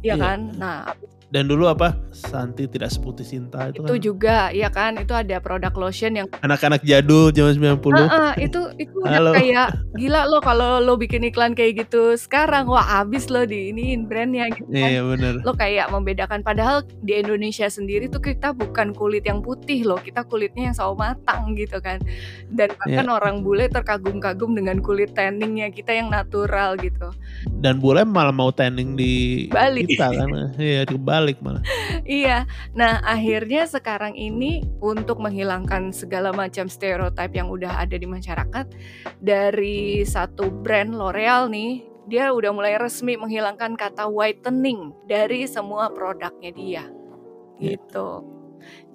[0.00, 0.22] Ya Iya.
[0.22, 0.38] kan?
[0.54, 0.94] Nah
[1.32, 1.96] Dan dulu apa?
[2.10, 4.96] Santi tidak seputih Sinta itu, Itu kan juga, ya kan?
[4.96, 8.06] Itu ada produk lotion yang anak-anak jadul zaman 90.
[8.06, 9.32] Heeh, itu itu udah Halo.
[9.34, 9.68] kayak
[10.00, 14.46] gila lo kalau lo bikin iklan kayak gitu sekarang wah abis lo di iniin brandnya
[14.52, 14.90] gitu kan.
[14.90, 15.34] Iya bener.
[15.42, 20.22] Lo kayak membedakan padahal di Indonesia sendiri tuh kita bukan kulit yang putih loh, kita
[20.24, 21.98] kulitnya yang sawo matang gitu kan.
[22.50, 27.10] Dan bahkan orang bule terkagum-kagum dengan kulit tanningnya kita yang natural gitu.
[27.58, 29.86] Dan bule malah mau tanning di Bali.
[29.86, 30.28] kita kan.
[30.54, 31.62] Iya dibalik malah.
[32.02, 32.50] Iya.
[32.74, 38.66] Nah, akhirnya sekarang ini untuk menghilangkan segala macam stereotip yang udah ada di masyarakat
[39.22, 46.50] dari satu brand L'Oreal nih, dia udah mulai resmi menghilangkan kata whitening dari semua produknya
[46.50, 46.84] dia.
[47.62, 47.78] Ya.
[47.78, 48.08] Gitu.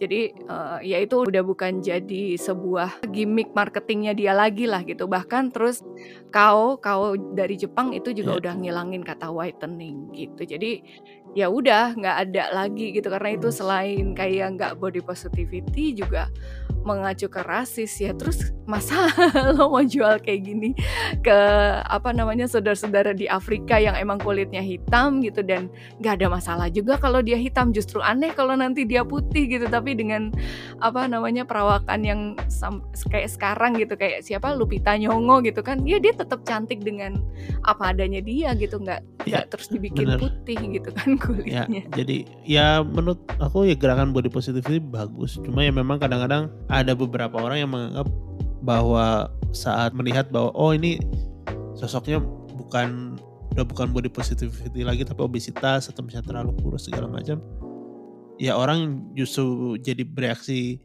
[0.01, 5.07] Jadi eh, ya itu udah bukan jadi sebuah gimmick marketingnya dia lagi lah gitu.
[5.07, 5.85] Bahkan terus
[6.29, 8.39] Kao Kao dari Jepang itu juga Ya.
[8.39, 10.45] udah ngilangin kata whitening gitu.
[10.45, 10.81] Jadi
[11.37, 13.09] ya udah nggak ada lagi gitu.
[13.09, 16.29] Karena itu selain kayak nggak body positivity juga
[16.85, 18.13] mengacu ke rasis ya.
[18.13, 19.09] Terus masa
[19.57, 20.69] lo mau jual kayak gini
[21.25, 21.39] ke
[21.85, 25.41] apa namanya saudara-saudara di Afrika yang emang kulitnya hitam gitu.
[25.41, 25.69] Dan
[26.01, 27.73] nggak ada masalah juga kalau dia hitam.
[27.73, 29.65] Justru aneh kalau nanti dia putih gitu.
[29.65, 30.29] Tapi dengan
[30.81, 32.21] apa namanya perawakan yang
[33.09, 33.97] kayak sekarang gitu.
[33.97, 34.53] Kayak siapa?
[34.53, 35.81] Lupita Nyong'o gitu kan.
[35.85, 37.15] Ya dia tetap cantik dengan
[37.63, 40.19] apa adanya dia gitu nggak Ya, nggak terus dibikin bener.
[40.19, 45.39] putih gitu kan Ya, kulitnya jadi ya menurut aku ya gerakan body positivity bagus.
[45.39, 48.07] Cuma ya memang kadang-kadang ada beberapa orang yang menganggap
[48.59, 50.99] bahwa saat melihat bahwa oh ini
[51.73, 52.19] sosoknya
[52.59, 53.15] bukan
[53.55, 57.39] udah bukan body positivity lagi tapi obesitas atau misalnya terlalu kurus segala macam.
[58.39, 60.79] Ya orang justru jadi bereaksi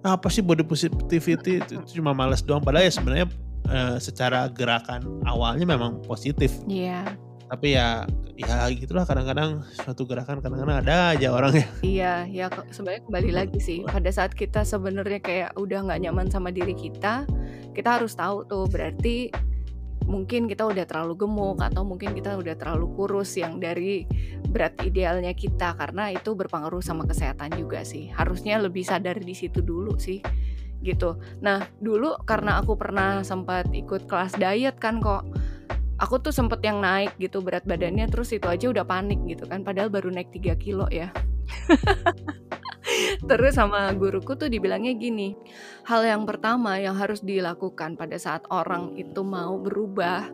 [0.00, 3.26] "Ah, apa sih body positivity itu, itu cuma males doang padahal ya sebenarnya
[3.68, 6.52] eh, secara gerakan awalnya memang positif.
[6.68, 7.04] Iya.
[7.48, 13.02] Tapi ya ya gitulah kadang-kadang suatu gerakan kadang-kadang ada aja orang yang Iya, ya sebenarnya
[13.06, 13.78] kembali lagi sih.
[13.86, 17.28] Pada saat kita sebenarnya kayak udah nggak nyaman sama diri kita,
[17.76, 19.30] kita harus tahu tuh berarti
[20.04, 24.04] mungkin kita udah terlalu gemuk atau mungkin kita udah terlalu kurus yang dari
[24.50, 25.78] berat idealnya kita.
[25.78, 28.10] Karena itu berpengaruh sama kesehatan juga sih.
[28.10, 30.18] Harusnya lebih sadar di situ dulu sih
[30.84, 31.16] gitu.
[31.40, 35.24] Nah, dulu karena aku pernah sempat ikut kelas diet kan kok
[35.98, 39.62] aku tuh sempet yang naik gitu berat badannya terus itu aja udah panik gitu kan
[39.62, 41.08] padahal baru naik 3 kilo ya
[43.30, 45.38] terus sama guruku tuh dibilangnya gini
[45.86, 50.28] hal yang pertama yang harus dilakukan pada saat orang itu mau berubah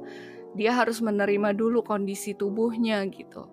[0.55, 3.47] dia harus menerima dulu kondisi tubuhnya gitu.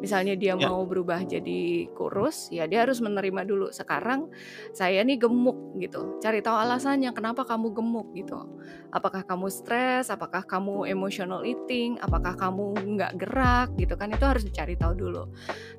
[0.00, 0.70] Misalnya dia Ya.
[0.70, 3.68] mau berubah jadi kurus ya dia harus menerima dulu.
[3.74, 4.30] Sekarang
[4.72, 6.16] saya nih gemuk gitu.
[6.22, 8.38] Cari tahu alasannya kenapa kamu gemuk gitu.
[8.94, 14.14] Apakah kamu stres, apakah kamu emotional eating, apakah kamu nggak gerak gitu kan?
[14.14, 15.28] Itu harus dicari tahu dulu.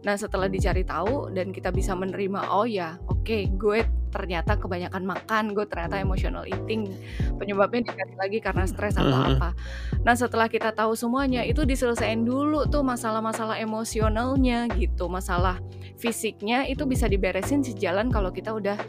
[0.06, 3.80] Nah setelah dicari tahu dan kita bisa menerima oh ya oke gue
[4.16, 6.88] ternyata kebanyakan makan, gue ternyata emotional eating
[7.36, 9.36] penyebabnya dicari lagi karena stres atau Heeh.
[9.36, 9.52] apa.
[10.08, 15.60] Nah setelah kita tahu semuanya itu diselesain dulu tuh masalah-masalah emosionalnya gitu, masalah
[16.00, 18.80] fisiknya itu bisa diberesin sejalan kalau kita udah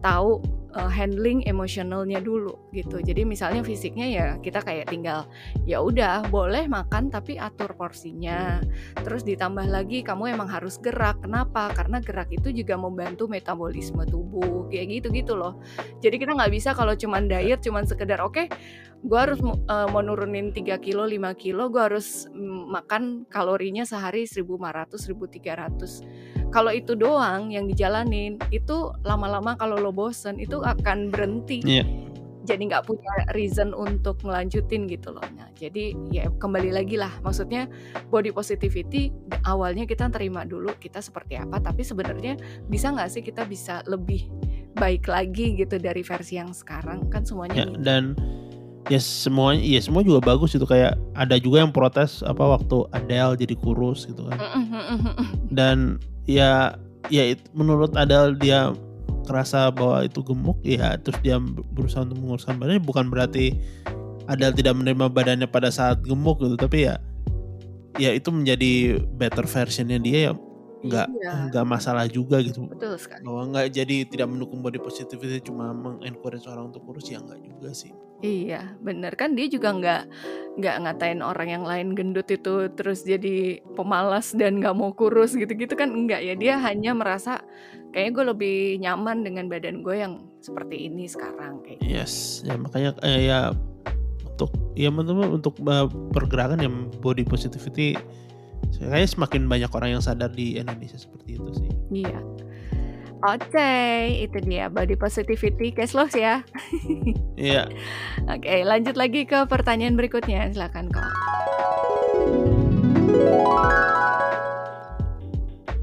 [0.00, 0.42] tahu
[0.76, 3.00] uh, handling emosionalnya dulu gitu.
[3.00, 5.24] Jadi misalnya fisiknya ya kita kayak tinggal
[5.64, 8.60] ya udah boleh makan tapi atur porsinya.
[9.00, 11.22] Terus ditambah lagi kamu emang harus gerak.
[11.24, 11.72] Kenapa?
[11.72, 15.60] Karena gerak itu juga membantu metabolisme tubuh kayak gitu-gitu loh.
[16.02, 18.50] Jadi kita nggak bisa kalau cuman diet cuman sekedar oke
[18.98, 22.26] gue harus uh, mau nurunin 3 kilo 5 kilo gue harus
[22.68, 30.42] makan kalorinya sehari 1500 1300 kalau itu doang yang dijalanin itu lama-lama kalau lo bosen
[30.42, 31.86] itu akan berhenti Iya.
[32.42, 37.70] jadi nggak punya reason untuk ngelanjutin gitu loh nah jadi ya kembali lagi lah maksudnya
[38.10, 39.14] body positivity
[39.46, 42.34] awalnya kita terima dulu kita seperti apa tapi sebenarnya
[42.66, 44.26] bisa nggak sih kita bisa lebih
[44.74, 47.82] baik lagi gitu dari versi yang sekarang kan semuanya ya gitu.
[47.82, 48.04] dan
[48.88, 53.36] ya semuanya ya semua juga bagus itu kayak ada juga yang protes apa waktu Adele
[53.36, 54.38] jadi kurus gitu kan.
[55.52, 56.76] Dan ya
[57.12, 58.72] ya it- menurut Adele dia
[59.28, 61.36] kerasa bahwa itu gemuk ya terus dia
[61.76, 62.80] berusaha untuk menguruskan badannya.
[62.80, 63.52] Bukan berarti
[64.24, 66.96] Adele tidak menerima badannya pada saat gemuk gitu tapi ya
[68.00, 70.32] ya itu menjadi better versionnya dia ya
[70.78, 72.66] nggak Iya, nggak masalah juga gitu.
[72.70, 73.22] Betul sekali.
[73.26, 77.70] Bahwa nggak jadi tidak mendukung body positivity cuma mengencourage orang untuk kurus ya nggak juga
[77.74, 77.90] sih.
[78.18, 79.14] Iya, bener.
[79.14, 80.02] Kan dia juga nggak
[80.58, 85.74] nggak ngatain orang yang lain gendut itu terus jadi pemalas dan nggak mau kurus gitu-gitu
[85.74, 86.34] kan enggak ya.
[86.38, 87.42] Dia hanya merasa
[87.92, 90.14] kayaknya gue lebih nyaman dengan badan gue yang
[90.44, 91.88] seperti ini sekarang kayak gitu.
[91.88, 93.40] yes ya makanya eh, ya
[94.28, 97.96] untuk ya teman untuk eh, pergerakan yang body positivity
[98.78, 101.70] Kayaknya semakin banyak orang yang sadar di Indonesia seperti itu sih.
[102.06, 102.18] Iya.
[103.18, 103.74] Oke,
[104.22, 106.46] itu dia body positivity case loss ya.
[107.34, 107.66] Iya.
[108.34, 110.46] Oke, lanjut lagi ke pertanyaan berikutnya.
[110.54, 111.10] Silakan kok.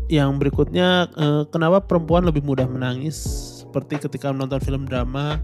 [0.08, 3.20] Yang berikutnya, eh, kenapa perempuan lebih mudah menangis
[3.66, 5.44] seperti ketika menonton film drama,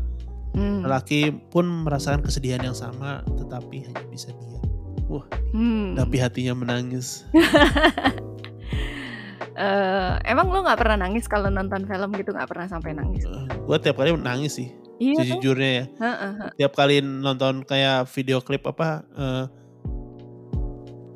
[0.52, 0.84] Hmm.
[0.84, 4.60] lelaki pun merasakan kesedihan yang sama tetapi hanya bisa diam.
[5.12, 5.94] Wah, Hmm.
[5.94, 7.28] tapi hatinya menangis.
[9.52, 13.28] Eh, emang lo nggak pernah nangis kalau nonton film gitu nggak pernah sampai nangis?
[13.28, 15.22] gue tiap kali nangis sih, Iya tuh.
[15.22, 15.86] sejujurnya ya.
[16.00, 16.52] Heeh, heeh.
[16.56, 19.46] Tiap kali nonton kayak video klip apa eh,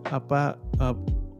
[0.06, 0.96] apa eh,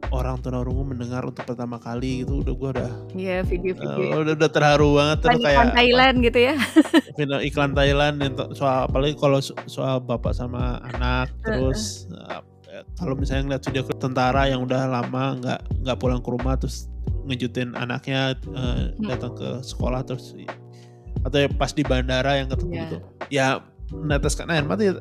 [0.08, 4.22] orang tunarungu mendengar untuk pertama kali gitu udah gue udah Iya eh, video-video.
[4.22, 6.54] udah, udah terharu banget terus Iklan kayak apa, Thailand gitu ya.
[7.42, 12.40] iklan Thailand yang soal apalagi kalau so- soal bapak sama anak terus eh,
[12.94, 16.86] kalau misalnya ngeliat video tentara yang udah lama nggak nggak pulang ke rumah terus
[17.24, 18.94] ngejutin anaknya Hmm.
[19.00, 20.36] datang ke sekolah terus
[21.22, 22.82] atau ya pas di bandara yang ketemu Iya.
[22.84, 22.96] gitu
[23.28, 23.46] ya
[23.88, 24.94] meneteskan air mata ya,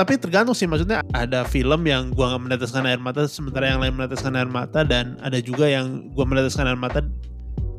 [0.00, 3.92] tapi tergantung sih maksudnya ada film yang gua nggak meneteskan air mata sementara yang lain
[4.00, 7.04] meneteskan air mata dan ada juga yang gua meneteskan air mata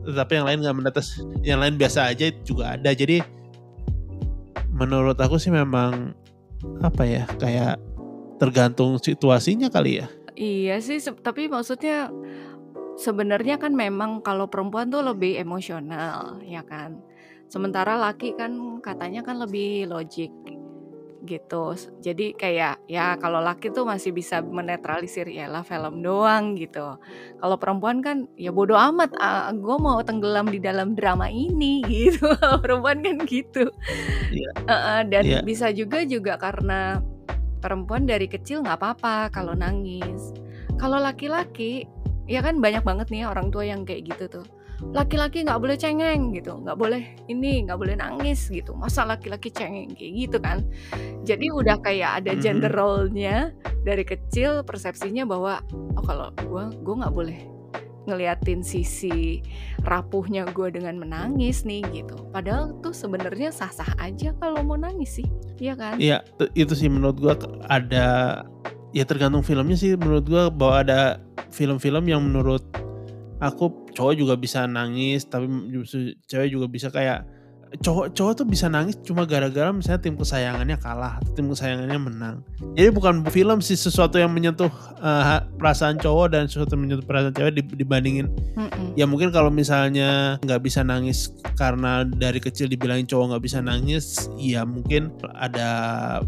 [0.06, 1.22] tetapi yang lain nggak menetes.
[1.46, 2.92] Yang lain biasa aja juga ada.
[2.94, 3.22] Jadi
[4.74, 6.18] menurut aku sih memang
[6.82, 7.78] apa ya kayak
[8.42, 10.08] tergantung situasinya kali ya.
[10.34, 12.10] Iya sih, tapi maksudnya
[12.98, 16.98] sebenarnya kan memang kalau perempuan tuh lebih emosional, ya kan.
[17.52, 20.32] Sementara laki kan katanya kan lebih logik
[21.24, 21.74] gitu.
[22.02, 26.98] Jadi kayak ya kalau laki tuh masih bisa menetralisir ya lah film doang gitu.
[27.38, 29.14] Kalau perempuan kan ya bodoh amat,
[29.54, 32.26] gue mau tenggelam di dalam drama ini gitu.
[32.62, 33.70] Perempuan kan gitu.
[34.34, 34.50] Iya.
[34.66, 35.40] Heeh, dan Iya.
[35.46, 37.00] bisa juga juga karena
[37.62, 40.34] perempuan dari kecil nggak apa-apa kalau nangis.
[40.82, 41.86] Kalau laki-laki,
[42.26, 44.46] ya kan banyak banget nih orang tua yang kayak gitu tuh.
[44.90, 48.74] Laki-laki nggak boleh cengeng gitu, nggak boleh ini, nggak boleh nangis gitu.
[48.74, 50.66] Masa laki-laki cengeng kayak gitu kan?
[51.22, 52.42] Jadi udah kayak ada Mhm.
[52.42, 55.62] gender role-nya dari kecil persepsinya bahwa
[55.94, 57.40] oh kalau gue gue nggak boleh
[58.02, 59.46] ngeliatin sisi
[59.86, 62.18] rapuhnya gue dengan menangis nih gitu.
[62.34, 65.28] Padahal tuh sebenarnya sah-sah aja kalau mau nangis sih,
[65.62, 66.02] iya kan?
[66.02, 68.42] Iya, itu sih menurut gua ke- ada
[68.92, 71.00] ya tergantung filmnya sih menurut gua bahwa ada
[71.54, 72.66] film-film yang menurut
[73.42, 75.50] aku cowok juga bisa nangis tapi
[76.30, 77.26] cewek juga bisa kayak
[77.80, 82.36] cowok cowok tuh bisa nangis cuma gara-gara misalnya tim kesayangannya kalah atau tim kesayangannya menang.
[82.76, 84.68] Jadi bukan film sih sesuatu yang menyentuh
[85.00, 88.94] ha- perasaan cowok dan sesuatu yang menyentuh perasaan cewek dib- dibandingin Mm-mm.
[89.00, 94.28] ya mungkin kalau misalnya nggak bisa nangis karena dari kecil dibilangin cowok nggak bisa nangis
[94.36, 95.70] ya mungkin ada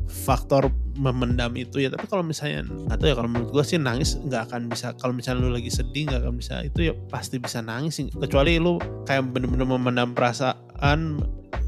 [0.08, 4.14] faktor memendam itu ya tapi kalau misalnya nggak tahu ya kalau menurut gue sih nangis
[4.22, 7.66] nggak akan bisa kalau misalnya lu lagi sedih nggak akan bisa itu ya pasti bisa
[7.66, 8.78] nangis kecuali lu
[9.10, 10.14] kayak bener-bener memendam
[10.84, 11.24] perasaan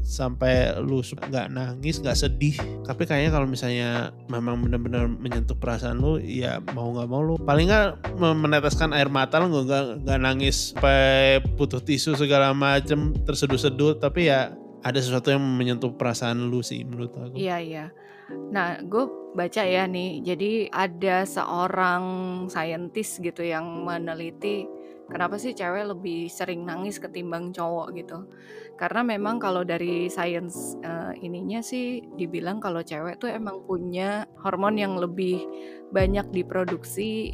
[0.06, 2.54] sampai lu nggak nangis nggak sedih
[2.86, 7.66] tapi kayaknya kalau misalnya memang benar-benar menyentuh perasaan lu ya mau nggak mau lu paling
[7.66, 13.98] nggak me- meneteskan air mata lu nggak nggak- nangis sampai butuh tisu segala macem terseduh-seduh
[13.98, 14.52] tapi ya
[14.84, 17.86] ada sesuatu yang menyentuh perasaan lu sih menurut aku Iya iya.
[18.26, 19.06] Nah, gue
[19.38, 20.18] baca ya nih.
[20.22, 22.02] Jadi ada seorang
[22.46, 24.66] saintis gitu yang meneliti
[25.06, 28.26] kenapa sih cewek lebih sering nangis ketimbang cowok gitu.
[28.76, 34.76] Karena memang kalau dari sains eh, ininya sih dibilang kalau cewek tuh emang punya hormon
[34.76, 35.40] yang lebih
[35.90, 37.32] banyak diproduksi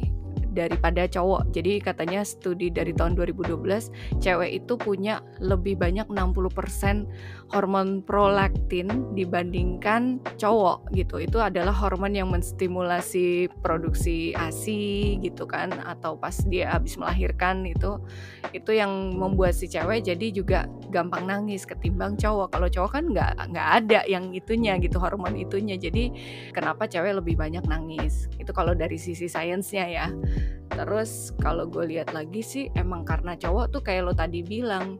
[0.53, 1.49] daripada cowok.
[1.51, 7.09] Jadi katanya studi dari tahun 2012 cewek itu punya lebih banyak 60%
[7.49, 11.21] hormon prolaktin dibandingkan cowok gitu.
[11.21, 17.97] Itu adalah hormon yang menstimulasi produksi ASI gitu kan atau pas dia habis melahirkan itu
[18.53, 20.59] itu yang membuat si cewek jadi juga
[20.93, 22.53] gampang nangis ketimbang cowok.
[22.53, 25.75] Kalau cowok kan nggak nggak ada yang itunya gitu hormon itunya.
[25.77, 26.13] Jadi
[26.53, 28.29] kenapa cewek lebih banyak nangis?
[28.37, 30.07] Itu kalau dari sisi sainsnya ya.
[30.73, 34.97] Terus kalau gue lihat lagi sih emang karena cowok tuh kayak lo tadi bilang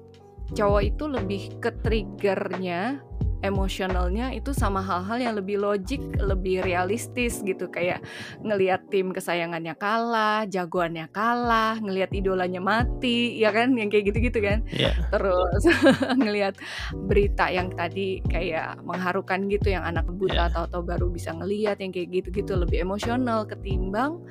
[0.54, 3.02] cowok itu lebih ke triggernya
[3.44, 8.00] emosionalnya itu sama hal-hal yang lebih logik, lebih realistis gitu kayak
[8.40, 14.64] ngelihat tim kesayangannya kalah, jagoannya kalah, ngelihat idolanya mati, ya kan yang kayak gitu-gitu kan.
[14.72, 14.96] Iya.
[15.12, 15.62] Terus
[16.24, 16.56] ngelihat
[16.96, 21.92] berita yang tadi kayak mengharukan gitu yang anak buta atau atau baru bisa ngelihat yang
[21.92, 24.24] kayak gitu-gitu lebih emosional ketimbang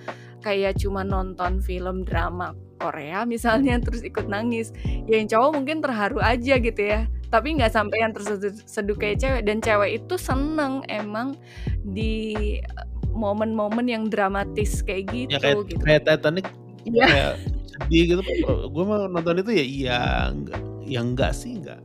[0.42, 4.74] kayak cuma nonton film drama Korea misalnya terus ikut nangis
[5.06, 9.42] ya yang cowok mungkin terharu aja gitu ya tapi nggak sampai yang terseduh kayak cewek
[9.48, 11.32] dan cewek itu seneng emang
[11.80, 12.60] di
[13.08, 15.80] momen-momen yang dramatis kayak gitu Ya kayak gitu.
[15.80, 16.46] kayak Titanic
[16.82, 17.04] Iya.
[17.06, 17.32] kayak
[17.72, 18.20] sedih gitu.
[18.68, 21.78] Gue mau nonton itu ya iya enggak ya enggak sih enggak.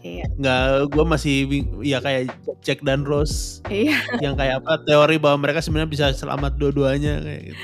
[0.00, 0.24] Iya.
[0.34, 1.34] Enggak gue masih
[1.84, 2.32] ya kayak
[2.64, 3.98] Jack dan Rose Iya.
[4.18, 7.62] yang kayak apa teori bahwa mereka sebenarnya bisa selamat dua-duanya kayak gitu.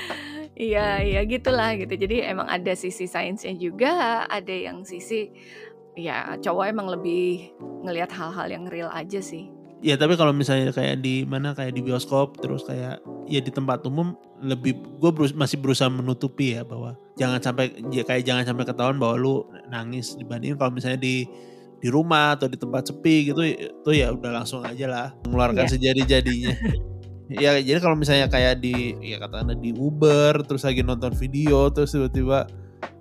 [0.54, 1.94] Iya, iya gitulah gitu.
[1.98, 5.30] Jadi emang ada sisi sainsnya juga, ada yang sisi
[5.94, 9.50] ya cowok emang lebih ngelihat hal-hal yang real aja sih.
[9.84, 13.84] Ya tapi kalau misalnya kayak di mana kayak di bioskop terus kayak ya di tempat
[13.84, 18.96] umum lebih gue masih berusaha menutupi ya bahwa jangan sampai ya kayak jangan sampai ketahuan
[18.96, 19.34] bahwa lu
[19.68, 21.28] nangis dibandingin kalau misalnya di
[21.84, 25.72] di rumah atau di tempat sepi gitu itu ya udah langsung aja lah mengeluarkan Iya.
[25.76, 26.54] sejadi-jadinya.
[27.32, 31.96] ya jadi kalau misalnya kayak di ya katakanlah di Uber terus lagi nonton video terus
[31.96, 32.44] tiba-tiba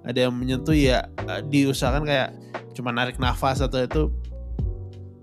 [0.04, 2.30] ada yang menyentuh ya eh, diusahakan kayak
[2.76, 4.04] cuma narik nafas atau itu.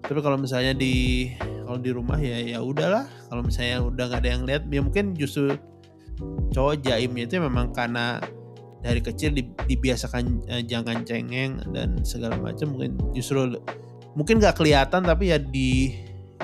[0.01, 1.29] Tapi kalau misalnya di
[1.63, 3.07] kalau di rumah ya ya udahlah.
[3.29, 5.55] Kalau misalnya udah nggak ada yang lihat ya mungkin justru
[6.51, 8.19] cowok jaimnya itu memang karena
[8.81, 13.61] dari kecil di- dibiasakan eh, jangan cengeng dan segala macam mungkin justru
[14.17, 15.95] mungkin nggak kelihatan tapi ya di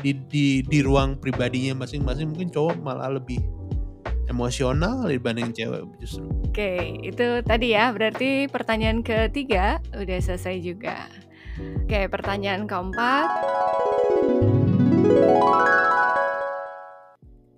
[0.05, 3.41] di di di ruang pribadinya masing-masing mungkin cowok malah lebih
[4.27, 7.93] emosional dibanding cewek justru Oke, itu tadi ya.
[7.93, 11.05] Berarti pertanyaan ketiga udah selesai juga.
[11.85, 13.29] Oke, pertanyaan keempat.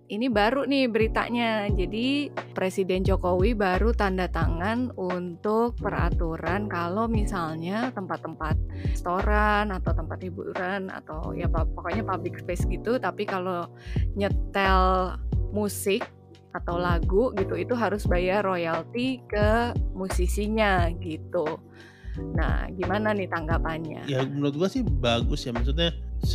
[0.09, 1.69] Ini baru nih beritanya.
[1.69, 8.57] Jadi Presiden Jokowi baru tanda tangan untuk peraturan kalau misalnya tempat-tempat
[8.89, 12.97] restoran atau tempat hiburan atau ya pokoknya public space gitu.
[12.97, 13.69] Tapi kalau
[14.17, 15.13] nyetel
[15.53, 16.09] musik
[16.57, 21.61] atau lagu gitu itu harus bayar royalti ke musisinya gitu.
[22.35, 24.09] Nah, gimana nih tanggapannya?
[24.09, 25.93] ya menurut gua sih bagus ya maksudnya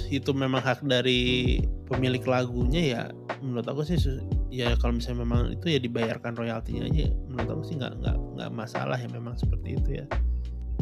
[0.09, 3.01] itu memang hak dari pemilik lagunya ya
[3.43, 3.99] menurut aku sih
[4.47, 8.49] ya kalau misalnya memang itu ya dibayarkan royaltinya aja menurut aku sih nggak nggak nggak
[8.53, 10.05] masalah ya memang seperti itu ya.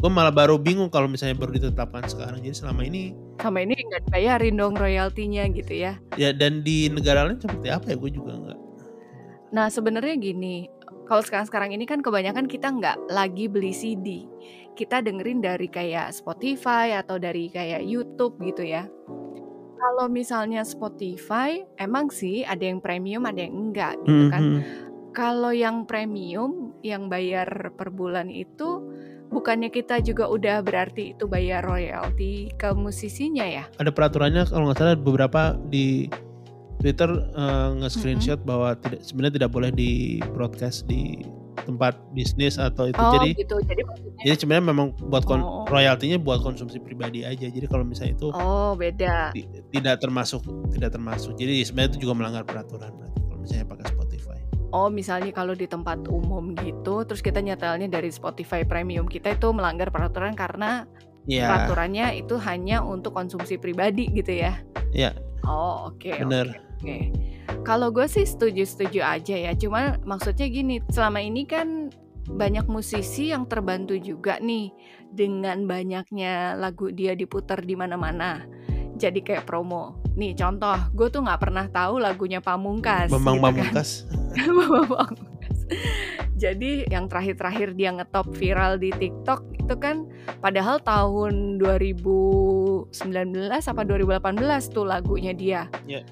[0.02, 2.42] Gue malah baru bingung kalau misalnya baru ditetapkan sekarang.
[2.42, 5.94] Jadi selama ini Sama ini nggak dibayarin dong royaltinya gitu ya.
[6.18, 7.96] ya dan di negara lain seperti apa ya?
[7.98, 8.58] Gue juga nggak.
[9.54, 10.66] Nah, sebenarnya gini,
[11.06, 14.26] kalau sekarang-sekarang ini kan kebanyakan kita nggak lagi beli CD.
[14.72, 18.88] Kita dengerin dari kayak Spotify atau dari kayak YouTube gitu ya.
[19.82, 24.42] Kalau misalnya Spotify, emang sih ada yang premium, ada yang enggak gitu kan.
[24.42, 24.60] Mhm.
[25.12, 28.80] Kalau yang premium yang bayar per bulan itu
[29.32, 33.64] bukannya kita juga udah berarti itu bayar royalti ke musisinya ya?
[33.80, 36.12] ada peraturannya kalau nggak salah beberapa di
[36.84, 41.24] Twitter eh, nge-screenshot bahwa tidak sebenarnya tidak boleh di broadcast di
[41.62, 43.56] tempat bisnis atau itu Oh jadi gitu.
[43.62, 45.66] Jadi maksudnya Jadi sebenarnya memang buat kon- Oh.
[45.66, 47.46] royaltinya buat konsumsi pribadi aja.
[47.46, 49.30] Jadi kalau misalnya itu Oh, beda.
[49.30, 51.34] ti- tidak termasuk tidak termasuk.
[51.34, 54.38] Jadi sebenarnya itu juga melanggar peraturan berarti kalau misalnya pakai Spotify.
[54.72, 59.52] Oh, misalnya kalau di tempat umum gitu, terus kita nyetelnya dari Spotify Premium, kita itu
[59.52, 60.88] melanggar peraturan karena
[61.22, 64.58] Iya, peraturannya itu hanya untuk konsumsi pribadi gitu ya?
[64.90, 65.12] Iya.
[65.44, 66.10] Oh, oke.
[66.18, 66.71] bener.
[66.82, 67.14] Oke.
[67.62, 69.54] Kalau gue sih setuju-setuju aja ya.
[69.54, 71.94] Cuma maksudnya gini, selama ini kan
[72.26, 74.74] banyak musisi yang terbantu juga nih
[75.14, 78.42] dengan banyaknya lagu dia diputar di mana-mana.
[78.98, 80.02] Jadi kayak promo.
[80.18, 83.14] Nih contoh, gue tuh nggak pernah tahu lagunya Pamungkas.
[83.14, 83.54] Bambang gitu kan.
[83.54, 83.90] Pamungkas.
[84.58, 85.58] Bambang Pamungkas.
[86.42, 90.10] Jadi yang terakhir-terakhir dia ngetop viral di TikTok itu kan
[90.42, 92.90] padahal tahun 2019
[93.46, 95.70] apa 2018 tuh lagunya dia.
[95.86, 96.02] Iya.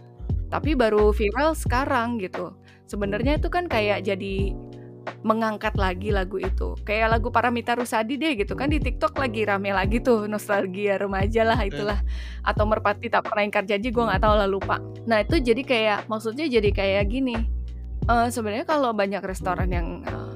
[0.51, 2.53] Tapi baru viral sekarang gitu.
[2.91, 4.53] Sebenarnya itu kan kayak jadi
[5.23, 6.77] mengangkat lagi lagu itu.
[6.85, 11.43] Kayak lagu Paramita Rusadi deh gitu kan di TikTok lagi rame lagi tuh nostalgia remaja
[11.47, 11.99] lah itulah.
[12.45, 14.77] Atau Merpati tak pernah ingkar janji gue nggak tahu lah lupa.
[15.07, 17.37] Nah itu jadi kayak maksudnya jadi kayak gini.
[18.09, 20.30] Eh sebenarnya kalau banyak restoran yang eh,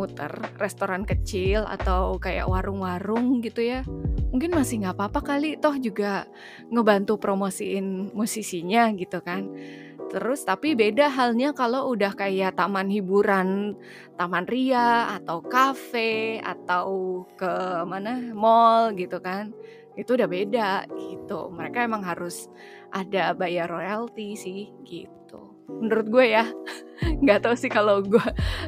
[0.00, 3.84] muter restoran kecil atau kayak warung-warung gitu ya
[4.30, 5.58] mungkin masih nggak apa-apa kali.
[5.58, 6.24] Toh juga
[6.70, 9.50] ngebantu promosiin musisinya gitu kan.
[10.10, 13.78] Terus tapi beda halnya kalau udah kayak taman hiburan
[14.18, 17.52] taman ria atau kafe atau ke
[17.86, 19.54] mana mall gitu kan.
[19.98, 21.50] Itu udah beda gitu.
[21.50, 22.50] Mereka emang harus
[22.90, 25.19] ada bayar royalti sih gitu
[25.78, 26.44] menurut gue ya.
[27.24, 28.26] Nggak tahu sih kalau gue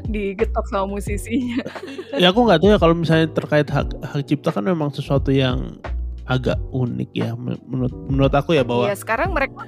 [0.08, 1.60] digetok sama musisinya.
[2.22, 5.80] Ya aku nggak tahu ya kalau misalnya terkait hak hak cipta kan memang sesuatu yang
[6.28, 9.64] agak unik ya Men- menurut menurut aku ya bahwa Iya sekarang mereka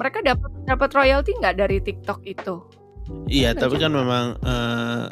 [0.00, 2.64] mereka dapat dapat royalti nggak dari TikTok itu?
[3.28, 5.04] Iya, tapi kan memang eh,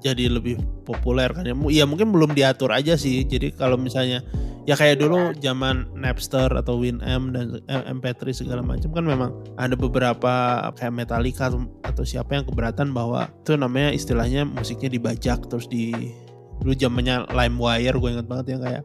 [0.00, 1.54] jadi lebih populer kan ya.
[1.68, 3.22] Ya mungkin belum diatur aja sih.
[3.24, 4.24] Jadi kalau misalnya
[4.68, 9.72] ya kayak dulu zaman Napster atau Winamp dan eh, MP3 segala macam kan memang ada
[9.74, 10.32] beberapa
[10.76, 11.48] kayak Metallica
[11.84, 16.12] atau, siapa yang keberatan bahwa itu namanya istilahnya musiknya dibajak terus di
[16.60, 18.82] dulu zamannya LimeWire gue ingat banget yang kayak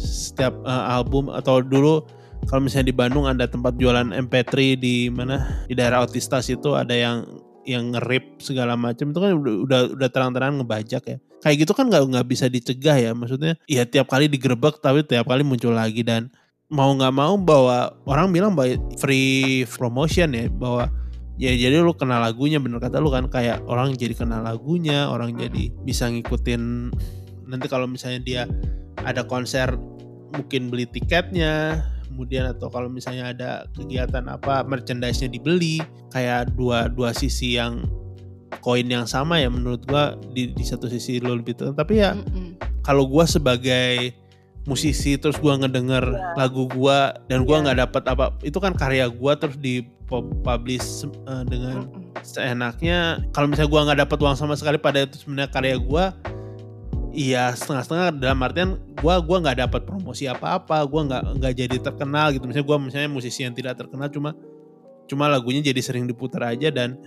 [0.00, 2.02] setiap eh, album atau dulu
[2.46, 6.92] kalau misalnya di Bandung ada tempat jualan MP3 di mana di daerah Otistas itu ada
[6.92, 7.24] yang
[7.66, 11.16] yang ngerip segala macam itu kan udah udah, terang-terangan ngebajak ya.
[11.42, 15.28] Kayak gitu kan nggak nggak bisa dicegah ya maksudnya ya tiap kali digerebek tapi tiap
[15.28, 16.32] kali muncul lagi dan
[16.72, 20.90] mau nggak mau bahwa orang bilang bahwa free promotion ya bahwa
[21.36, 25.36] ya jadi lu kenal lagunya bener kata lu kan kayak orang jadi kenal lagunya orang
[25.36, 26.90] jadi bisa ngikutin
[27.46, 28.42] nanti kalau misalnya dia
[29.04, 29.76] ada konser
[30.34, 31.84] mungkin beli tiketnya
[32.16, 37.84] kemudian atau kalau misalnya ada kegiatan apa merchandise-nya dibeli kayak dua dua sisi yang
[38.64, 42.16] koin yang sama ya menurut gua di, di satu sisi lo lebih tenang tapi ya
[42.80, 44.16] kalau gua sebagai
[44.64, 46.08] musisi terus gua ngedenger
[46.40, 47.62] lagu gua dan gua Iya.
[47.68, 52.16] nggak dapat apa itu kan karya gua terus di publish eh, dengan Mm-mm.
[52.24, 56.16] seenaknya kalau misalnya gua nggak dapat uang sama sekali pada itu sebenarnya karya gua
[57.16, 62.30] iya setengah-setengah dalam artian gua gua nggak dapat promosi apa-apa gua nggak nggak jadi terkenal
[62.36, 64.36] gitu misalnya gua misalnya musisi yang tidak terkenal cuma
[65.08, 67.00] cuma lagunya jadi sering diputar aja dan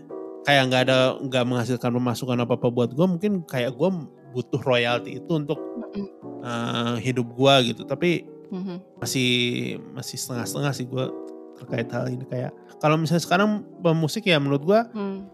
[0.44, 3.94] kayak nggak ada nggak menghasilkan pemasukan apa apa buat gua mungkin kayak gua
[4.34, 5.62] butuh royalti itu untuk
[6.42, 8.98] eh, hidup gua gitu tapi Mhm.
[8.98, 9.30] masih
[9.94, 11.14] masih setengah-setengah sih gua
[11.62, 12.50] terkait hal ini kayak
[12.82, 15.30] kalau misalnya sekarang pemusik ya menurut gua Hmm.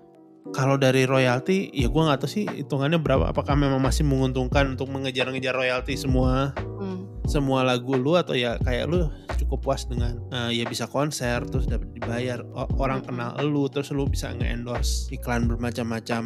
[0.54, 3.34] Kalau dari royalti ya gua nggak tahu sih hitungannya berapa.
[3.34, 7.08] Apakah memang masih menguntungkan untuk mengejar-ngejar royalti semua Hmm.
[7.26, 8.14] semua lagu lu?
[8.14, 9.10] Atau ya kayak lu
[9.42, 13.90] cukup puas dengan eh, ya bisa konser terus dapat dibayar O- orang kenal lu terus
[13.90, 16.24] lu bisa nge-endorse iklan bermacam-macam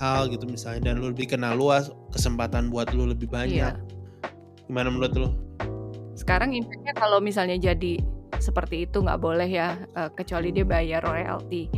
[0.00, 0.92] hal gitu misalnya.
[0.92, 3.74] Dan lu lebih kenal luas kesempatan buat lu lebih banyak.
[3.74, 3.90] Iya.
[4.62, 5.28] gimana menurut lu?
[6.16, 8.00] Sekarang impactnya kalau misalnya jadi
[8.38, 11.68] seperti itu nggak boleh ya, eh, kecuali dia bayar royalti.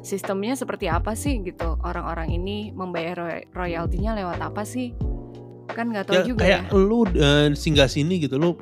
[0.00, 1.80] Sistemnya seperti apa sih gitu?
[1.80, 4.92] Orang-orang ini membayar roy- royaltinya lewat apa sih?
[5.66, 6.76] Kan nggak tahu ya juga kayak ya.
[6.76, 8.54] lu eh, singgah sini gitu lu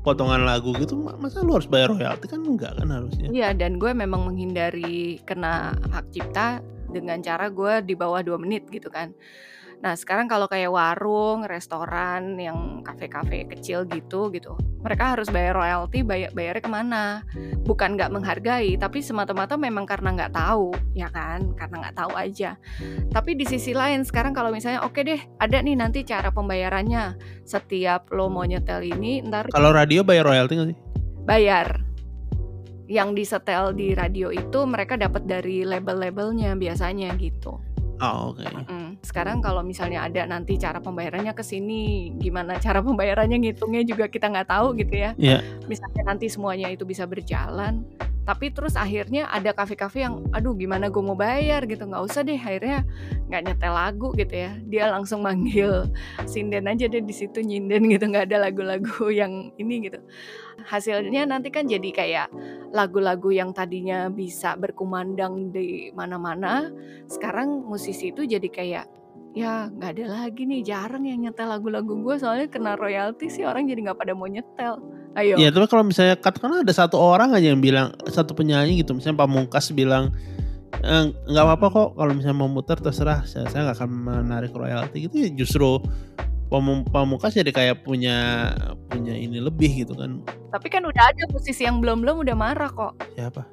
[0.00, 3.76] potongan lagu gitu ma- masa lu harus bayar royalti kan enggak kan harusnya Iya, dan
[3.76, 9.12] gue memang menghindari kena hak cipta dengan cara gue di bawah dua menit gitu kan.
[9.80, 14.52] Nah sekarang kalau kayak warung, restoran, yang kafe-kafe kecil gitu gitu,
[14.84, 17.04] mereka harus bayar royalti, bayar bayarnya ke mana?
[17.64, 21.56] Bukan nggak menghargai, tapi semata-mata memang karena nggak tahu, ya kan?
[21.56, 22.60] Karena nggak tahu aja.
[23.08, 27.16] Tapi di sisi lain sekarang kalau misalnya oke deh, ada nih nanti cara pembayarannya.
[27.48, 30.78] Setiap lo mau nyetel ini, ntar kalau radio bayar royalti nggak sih
[31.24, 31.90] bayar
[32.90, 37.62] yang disetel di radio itu mereka dapat dari label-labelnya biasanya gitu.
[38.00, 38.90] Oh oke Mm.
[39.00, 44.28] Sekarang kalau misalnya ada nanti cara pembayarannya ke sini, gimana cara pembayarannya ngitungnya juga kita
[44.28, 45.10] nggak tahu gitu ya.
[45.16, 45.40] Iya.
[45.66, 47.86] Misalnya nanti semuanya itu bisa berjalan,
[48.30, 51.66] tapi terus akhirnya ada kafe-kafe yang, aduh gimana gue mau bayar?
[51.66, 52.86] gitu, nggak usah deh akhirnya
[53.26, 54.54] nggak nyetel lagu gitu ya.
[54.70, 55.90] Dia langsung manggil
[56.30, 59.98] sinden aja deh di situ nyinden gitu, nggak ada lagu-lagu yang ini gitu.
[60.62, 62.28] Hasilnya nanti kan jadi kayak
[62.70, 66.70] lagu-lagu yang tadinya bisa berkumandang di mana-mana,
[67.10, 68.86] sekarang musisi itu jadi kayak
[69.34, 73.70] ya nggak ada lagi nih jarang yang nyetel lagu-lagu gue soalnya kena royalti sih orang
[73.70, 74.82] jadi nggak pada mau nyetel
[75.18, 75.34] ayo.
[75.38, 79.26] Ya tapi kalau misalnya katakanlah ada satu orang aja yang bilang satu penyanyi gitu misalnya
[79.26, 80.14] Pamungkas bilang
[80.80, 85.10] "Eh, nggak apa-apa kok kalau misalnya mau muter terserah saya saya nggak akan menarik royalti
[85.10, 85.82] gitu ya justru
[86.50, 88.50] Pamung- Pamungkas jadi kayak punya
[88.90, 90.18] punya ini lebih gitu kan.
[90.50, 92.98] Tapi kan udah ada musisi yang belum belum udah marah kok.
[93.14, 93.46] Siapa?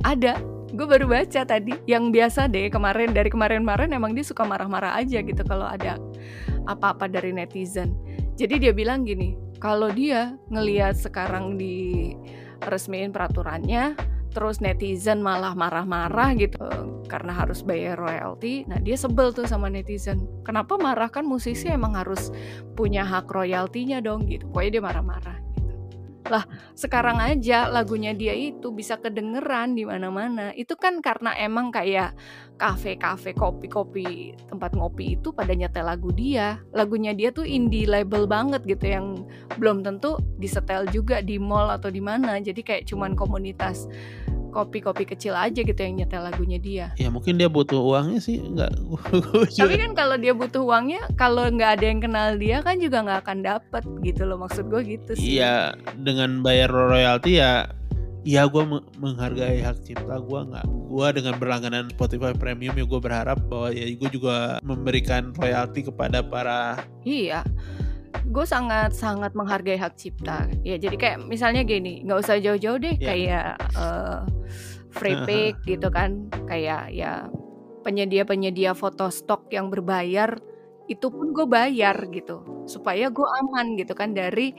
[0.00, 0.40] Ada.
[0.72, 1.76] Gue baru baca tadi.
[1.84, 6.00] Yang biasa deh kemarin dari kemarin-kemarin emang dia suka marah-marah aja gitu kalau ada
[6.64, 7.92] apa-apa dari netizen.
[8.40, 12.14] Jadi dia bilang gini kalau dia ngelihat sekarang di
[12.66, 13.94] resmiin peraturannya
[14.28, 19.72] terus netizen malah marah-marah gitu eh, karena harus bayar royalti nah dia sebel tuh sama
[19.72, 20.28] netizen.
[20.44, 21.08] Kenapa marah?
[21.10, 22.30] Kan musisi emang harus
[22.76, 24.46] punya hak royaltinya dong gitu.
[24.52, 25.47] Pokoknya dia marah-marah.
[26.28, 26.44] Lah
[26.76, 30.52] sekarang aja lagunya dia itu bisa kedengeran di mana-mana.
[30.54, 32.14] Itu kan karena emang kayak
[32.58, 36.60] kafe-kafe kopi-kopi tempat ngopi itu pada nyetel lagu dia.
[36.72, 39.06] Lagunya dia tuh indie label banget gitu yang
[39.56, 42.38] belum tentu disetel juga di mall atau di mana.
[42.38, 43.88] Jadi kayak cuman komunitas
[44.50, 46.86] kopi-kopi kecil aja gitu yang nyetel lagunya dia.
[46.96, 48.72] Ya mungkin dia butuh uangnya sih nggak
[49.58, 53.20] tapi kan kalau dia butuh uangnya kalau nggak ada yang kenal dia kan juga nggak
[53.26, 55.40] akan dapet gitu loh maksud gue gitu sih.
[55.40, 57.68] Iya, dengan bayar royalti ya
[58.28, 58.60] Iya gue
[59.00, 60.66] menghargai hak cipta gue nggak.
[60.68, 66.20] Gue dengan berlangganan Spotify Premium ya gue berharap bahwa ya gue juga memberikan royalti kepada
[66.20, 67.46] para Iya.
[68.28, 70.48] Gue sangat sangat menghargai hak cipta.
[70.62, 73.08] Ya jadi kayak misalnya gini, nggak usah jauh-jauh deh Ya.
[73.12, 74.20] kayak eh,
[74.92, 77.28] free pick gitu kan, kayak ya
[77.82, 80.36] penyedia-penyedia foto stok yang berbayar
[80.88, 84.56] itu pun gue bayar gitu supaya gue aman gitu kan dari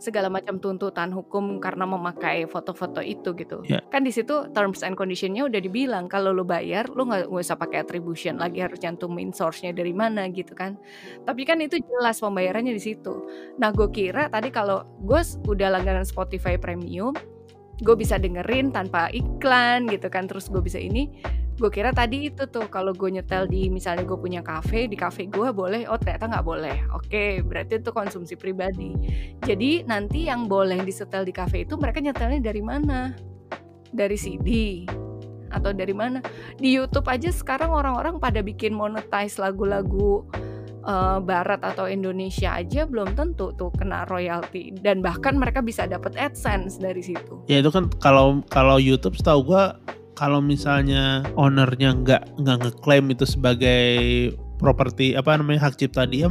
[0.00, 3.60] segala macam tuntutan hukum karena memakai foto-foto itu gitu.
[3.68, 3.84] Ya.
[3.92, 7.84] Kan di situ terms and conditionnya udah dibilang kalau lo bayar lo nggak usah pakai
[7.84, 10.80] attribution lagi harus cantumin source-nya dari mana gitu kan.
[11.28, 13.28] Tapi kan itu jelas pembayarannya di situ.
[13.60, 17.12] Nah gue kira tadi kalau gue udah langganan Spotify Premium,
[17.80, 20.28] gue bisa dengerin tanpa iklan gitu kan.
[20.28, 21.08] Terus gue bisa ini.
[21.60, 25.28] Gue kira tadi itu tuh kalau gue nyetel di misalnya gue punya cafe di cafe
[25.28, 25.84] gue boleh.
[25.92, 26.76] Oh ternyata nggak boleh.
[26.96, 28.96] Oke berarti itu konsumsi pribadi.
[29.44, 33.12] Jadi nanti yang boleh disetel di cafe itu mereka nyetelnya dari mana?
[33.92, 34.48] Dari CD
[35.50, 36.24] atau dari mana?
[36.56, 40.24] Di YouTube aja sekarang orang-orang pada bikin monetize lagu-lagu
[40.84, 44.72] eh, Barat atau Indonesia aja belum tentu tuh kena royalti.
[44.80, 47.44] Dan bahkan mereka bisa dapat AdSense dari situ.
[47.48, 49.64] ya itu kan kalau kalau YouTube setahu gue
[50.20, 53.82] kalau misalnya ownernya nggak nggak ngeklaim itu sebagai
[54.60, 56.28] properti apa namanya hak cipta dia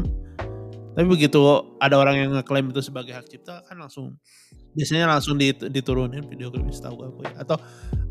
[0.94, 1.42] tapi begitu
[1.82, 4.14] ada orang yang ngeklaim itu sebagai hak cipta kan langsung
[4.78, 7.58] biasanya langsung dit- diturunin video klipnya setahu gue atau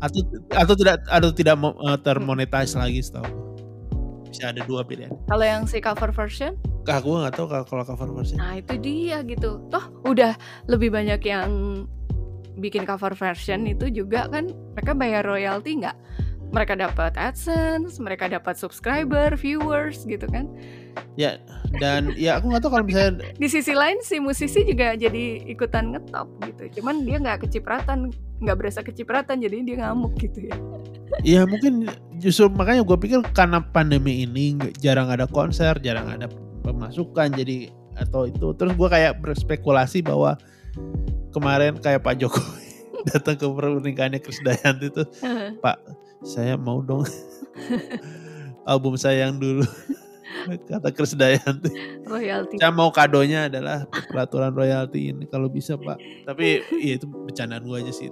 [0.03, 0.19] atau
[0.51, 3.47] atau tidak atau tidak eh, termonetize lagi setahu gue
[4.29, 6.53] bisa ada dua pilihan Kalau yang si cover version,
[6.97, 9.61] gue nggak tahu kalau cover versi nah itu dia gitu.
[9.69, 10.33] Toh udah
[10.65, 11.49] lebih banyak yang
[12.57, 15.97] bikin cover version itu juga kan mereka bayar royalti nggak?
[16.49, 20.49] Mereka dapat AdSense, mereka dapat subscriber, viewers gitu kan.
[21.13, 21.37] ya
[21.77, 25.93] dan ya aku nggak tahu kalau misalnya Di sisi lain si musisi juga jadi ikutan
[25.93, 26.81] ngetop gitu.
[26.81, 28.09] Cuman dia nggak kecipratan,
[28.39, 30.55] nggak berasa kecipratan jadi dia ngamuk gitu ya.
[31.25, 31.89] Ya mungkin
[32.21, 36.31] justru makanya gue pikir karena pandemi ini jarang ada konser, jarang ada
[36.63, 38.55] pemasukan jadi atau itu.
[38.55, 40.39] Terus gue kayak berspekulasi bahwa
[41.33, 42.67] kemarin kayak Pak Jokowi
[43.09, 45.03] datang ke pernikahannya Chris Dayanti itu
[45.63, 45.77] Pak
[46.25, 47.07] saya mau dong
[48.71, 49.63] album saya yang dulu
[50.65, 51.69] kata Chris Dayanti
[52.05, 52.55] royalti.
[52.57, 57.77] saya mau kadonya adalah peraturan royalti ini kalau bisa pak tapi ya itu bercandaan gue
[57.79, 58.07] aja sih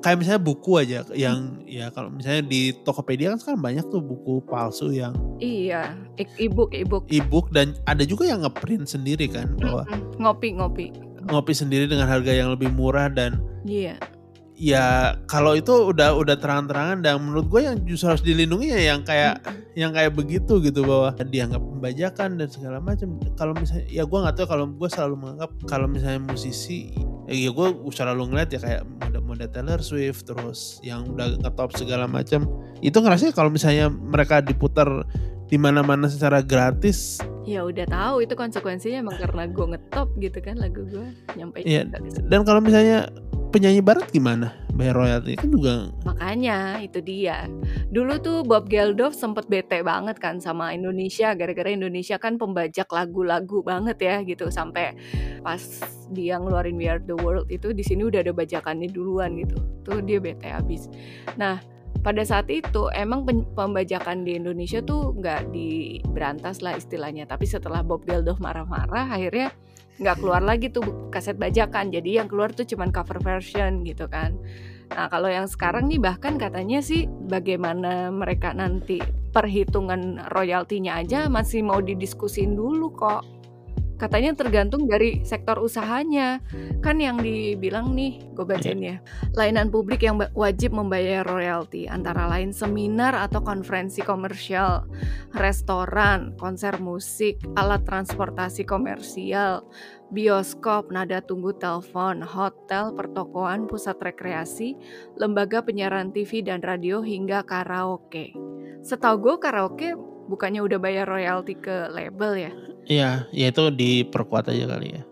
[0.00, 4.40] kayak misalnya buku aja yang ya kalau misalnya di Tokopedia kan sekarang banyak tuh buku
[4.44, 5.98] palsu yang Iya,
[6.38, 7.02] ebook ebook.
[7.08, 9.82] e-book dan ada juga yang ngeprint sendiri kan bahwa.
[10.16, 10.86] Ngopi ngopi.
[11.22, 13.98] ngopi sendiri dengan harga yang lebih murah dan Iya.
[14.62, 19.02] Ya kalau itu udah udah terang-terangan dan menurut gue yang justru harus dilindungi ya yang
[19.02, 19.42] kayak
[19.74, 23.18] yang kayak begitu gitu bahwa dianggap pembajakan dan segala macam.
[23.34, 26.94] Kalau misalnya ya gue nggak tahu kalau gue selalu menganggap kalau misalnya musisi
[27.26, 32.06] ya, ya gue selalu ngeliat ya kayak mode-mode Taylor Swift terus yang udah ngetop segala
[32.06, 32.46] macam.
[32.78, 34.86] Itu ngerasa kalau misalnya mereka diputar
[35.50, 37.18] di mana-mana secara gratis.
[37.42, 41.82] Ya udah tahu itu konsekuensinya emang karena gue ngetop gitu kan lagu gue nyampe ke
[41.90, 42.22] situ.
[42.30, 43.10] dan kalau misalnya
[43.52, 47.44] penyanyi barat gimana bayar royalti kan juga Makanya itu dia.
[47.92, 53.60] Dulu tuh Bob Geldof sempet bete banget kan sama Indonesia gara-gara Indonesia kan pembajak lagu-lagu
[53.60, 54.96] banget ya gitu sampai
[55.44, 55.60] pas
[56.08, 59.60] dia ngeluarin We Are The World itu di sini udah ada bajakannya duluan gitu.
[59.84, 60.88] Tuh dia bete habis.
[61.36, 61.60] Nah,
[62.00, 63.22] pada saat itu emang
[63.54, 67.28] pembajakan di Indonesia tuh nggak diberantas lah istilahnya.
[67.28, 69.52] Tapi setelah Bob Geldof marah-marah akhirnya
[70.00, 71.92] nggak keluar lagi tuh kaset bajakan.
[71.92, 74.36] Jadi yang keluar tuh cuman cover version gitu kan.
[74.92, 79.00] Nah, kalau yang sekarang nih bahkan katanya sih bagaimana mereka nanti
[79.32, 83.24] perhitungan royaltinya aja masih mau didiskusin dulu kok.
[84.02, 86.42] Katanya tergantung dari sektor usahanya.
[86.82, 88.98] Kan yang dibilang nih, gue bacain ya.
[89.38, 94.90] Layanan publik yang wajib membayar royalti antara lain seminar atau konferensi komersial,
[95.38, 99.70] restoran, konser musik, alat transportasi komersial,
[100.10, 104.74] bioskop, nada tunggu telepon, hotel, pertokoan, pusat rekreasi,
[105.14, 108.34] lembaga penyiaran TV dan radio hingga karaoke.
[108.82, 109.94] Setahu gue karaoke
[110.26, 112.52] bukannya udah bayar royalti ke label ya?
[112.86, 115.02] Iya, ya itu diperkuat aja kali ya.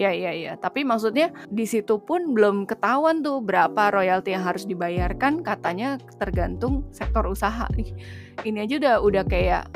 [0.00, 4.64] Ya ya ya, tapi maksudnya di situ pun belum ketahuan tuh berapa royalti yang harus
[4.64, 7.68] dibayarkan, katanya tergantung sektor usaha.
[8.40, 9.68] Ini aja udah udah kayak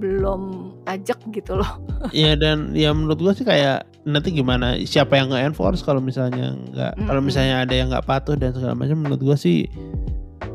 [0.00, 1.68] belum pajak gitu loh.
[2.12, 6.92] Iya dan ya menurut gua sih kayak nanti gimana siapa yang nge-enforce kalau misalnya nggak
[7.08, 7.28] kalau Mm-mm.
[7.32, 9.64] misalnya ada yang nggak patuh dan segala macam menurut gua sih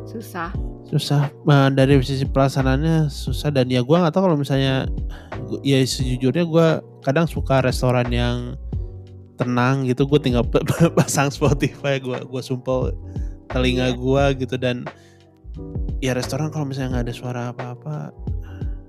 [0.06, 0.54] Susah.
[0.92, 1.32] Susah.
[1.32, 4.86] Eh, dari sisi pelaksanaannya susah dan ya gua nggak tahu kalau misalnya
[5.62, 6.68] ya sejujurnya gua
[7.00, 8.60] kadang suka restoran yang
[9.36, 10.06] tenang gitu.
[10.06, 10.44] Gue tinggal
[10.94, 12.92] pasang Spotify gua gua sumpel
[13.48, 13.98] telinga Iya.
[13.98, 14.84] gua gitu dan
[16.00, 18.12] ya restoran kalau misalnya nggak ada suara apa-apa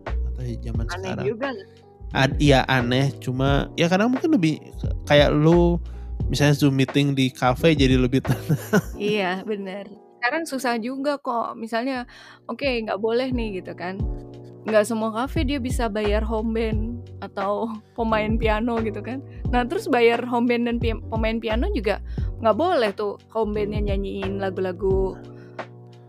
[0.05, 1.25] atau ya zaman Aneh sekarang.
[1.25, 1.49] juga
[2.13, 3.15] ad, ya aneh.
[3.19, 4.59] Cuma ya kadang mungkin lebih
[5.05, 5.79] kayak lu
[6.27, 8.51] misalnya zoom meeting di cafe jadi lebih tenang.
[8.95, 9.87] Iya, bener.
[10.23, 11.59] Sekarang susah juga kok.
[11.59, 12.07] Misalnya,
[12.47, 13.99] oke nggak boleh nih gitu kan.
[14.63, 16.81] Nggak semua kafe dia bisa bayar home band
[17.19, 17.67] atau
[17.99, 19.19] pemain piano gitu kan.
[19.51, 21.99] Nah terus bayar home band dan pi- pemain piano juga
[22.39, 25.19] nggak boleh tuh home bandnya nyanyiin lagu-lagu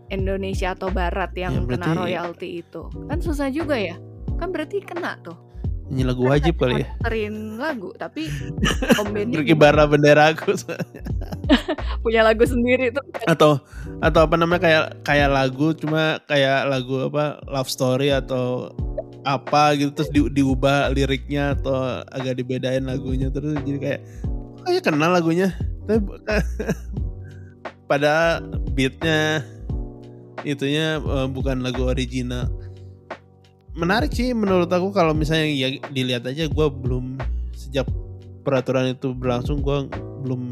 [0.06, 2.82] Indonesia atau Barat yang Ya, kena berarti- royalti itu.
[3.10, 3.98] Kan susah juga ya.
[4.38, 5.34] Kan berarti kena tuh.
[5.92, 6.86] Ini lagu wajib kali ya?
[7.04, 8.32] Terin lagu tapi
[9.04, 10.56] bandnya berkibarlah benderaku
[12.04, 13.04] punya lagu sendiri tuh.
[13.28, 13.60] atau
[14.00, 18.72] atau apa namanya kayak kayak lagu cuma kayak lagu apa love story atau
[19.24, 24.00] apa gitu terus di- diubah liriknya atau agak dibedain lagunya terus jadi kayak
[24.64, 25.52] kayak kenal lagunya.
[25.84, 26.00] Tapi
[27.90, 28.40] pada
[28.72, 29.44] beatnya
[30.44, 32.48] itunya eh, bukan lagu original
[33.74, 37.18] menarik sih menurut aku kalau misalnya ya dilihat aja gue belum
[37.54, 37.86] sejak
[38.46, 39.90] peraturan itu berlangsung gue
[40.22, 40.42] belum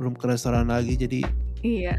[0.00, 1.28] belum ke restoran lagi jadi
[1.62, 1.94] Iya.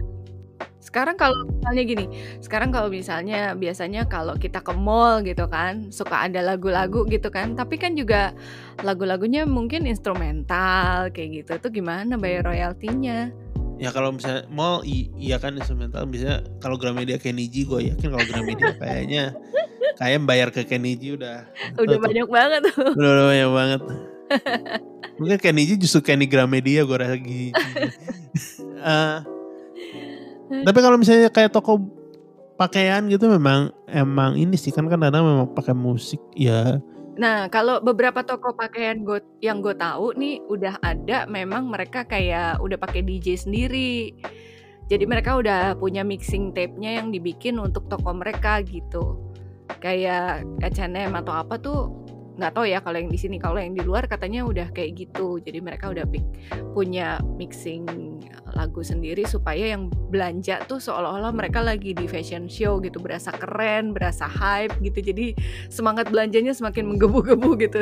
[0.83, 2.05] Sekarang kalau misalnya gini,
[2.43, 7.55] sekarang kalau misalnya biasanya kalau kita ke mall gitu kan, suka ada lagu-lagu gitu kan,
[7.55, 8.35] tapi kan juga
[8.83, 11.51] lagu-lagunya mungkin instrumental kayak gitu.
[11.55, 13.31] Itu gimana bayar royaltinya?
[13.81, 18.25] Ya kalau misalnya mall iya kan instrumental bisa kalau Gramedia Kenny G gue yakin kalau
[18.25, 19.33] Gramedia kayaknya
[19.97, 21.45] kayak bayar ke Kenny G udah
[21.75, 22.01] Udah tuh.
[22.01, 22.93] banyak banget tuh.
[22.93, 23.81] udah, udah banyak banget.
[25.17, 27.53] Mungkin Kenny G justru Kenny Gramedia gue rasa gitu.
[28.83, 29.17] Eh,
[30.67, 31.79] tapi kalau misalnya kayak toko
[32.59, 36.83] pakaian gitu memang emang ini sih kan kadang memang pakai musik ya
[37.13, 42.57] Nah, kalau beberapa toko pakaian go yang gue tahu nih udah ada memang mereka kayak
[42.57, 44.17] udah pakai DJ sendiri.
[44.89, 49.21] Jadi mereka udah punya mixing tape-nya yang dibikin untuk toko mereka gitu.
[49.77, 52.02] Kayak H&M atau apa tuh
[52.33, 55.37] nggak tahu ya kalau yang di sini kalau yang di luar katanya udah kayak gitu.
[55.39, 56.05] Jadi mereka udah
[56.73, 57.85] punya mixing
[58.53, 63.93] lagu sendiri supaya yang belanja tuh seolah-olah mereka lagi di fashion show gitu, berasa keren,
[63.95, 64.99] berasa hype gitu.
[65.01, 65.33] Jadi
[65.69, 67.81] semangat belanjanya semakin menggebu-gebu gitu.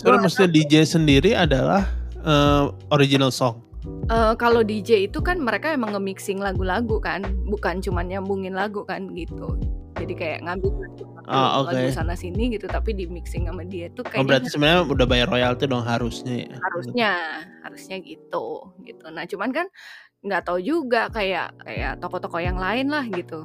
[0.00, 1.84] Gua maksudnya DJ sendiri adalah
[2.20, 3.65] eh, original song
[4.06, 9.10] Eh, kalau DJ itu kan mereka emang nge-mixing lagu-lagu kan, bukan cuma nyambungin lagu kan
[9.18, 9.58] gitu.
[9.98, 14.06] Jadi kayak ngambil lagu, Ah, lagu sana sini gitu, tapi di mixing sama dia tuh
[14.06, 17.10] oh, kayaknya berarti sebenarnya udah bayar royalti dong harusnya ya harusnya
[17.66, 18.46] harusnya gitu
[18.86, 19.04] gitu.
[19.10, 19.66] Nah cuman kan
[20.22, 23.42] nggak tahu juga kayak kayak toko-toko yang lain lah gitu.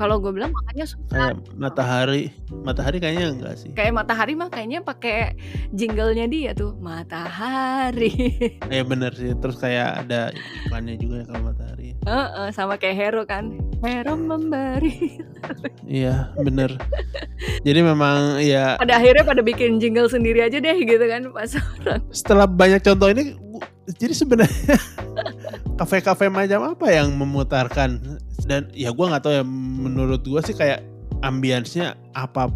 [0.00, 1.12] Kalau gue bilang makanya susah.
[1.12, 5.36] kayak matahari matahari kayaknya enggak sih Kayak matahari mah kayaknya pakai
[5.70, 8.32] jinglenya dia tuh matahari.
[8.72, 10.32] ya bener sih terus kayak ada
[10.64, 13.44] iklannya juga ya kalau matahari Heeh, sama kayak Hero kan.
[13.78, 15.20] Hero memberi.
[15.82, 16.76] iya bener
[17.60, 21.48] jadi memang ya pada akhirnya pada bikin jingle sendiri aja deh gitu kan pas
[21.80, 23.36] orang setelah banyak contoh ini
[23.96, 24.76] jadi sebenarnya
[25.80, 28.20] kafe-kafe macam apa yang memutarkan?
[28.44, 30.84] Dan ya gua nggak tahu ya menurut gua sih kayak
[31.24, 32.48] ambience-nya apa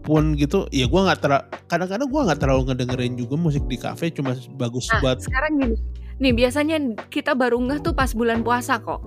[0.00, 1.32] pun gitu ya gua nggak ter
[1.68, 5.76] kadang-kadang gua nggak terlalu ngedengerin juga musik di kafe cuma bagus nah buat sekarang gini.
[6.20, 6.76] Nih biasanya
[7.08, 9.00] kita baru ngeh tuh pas bulan puasa kok.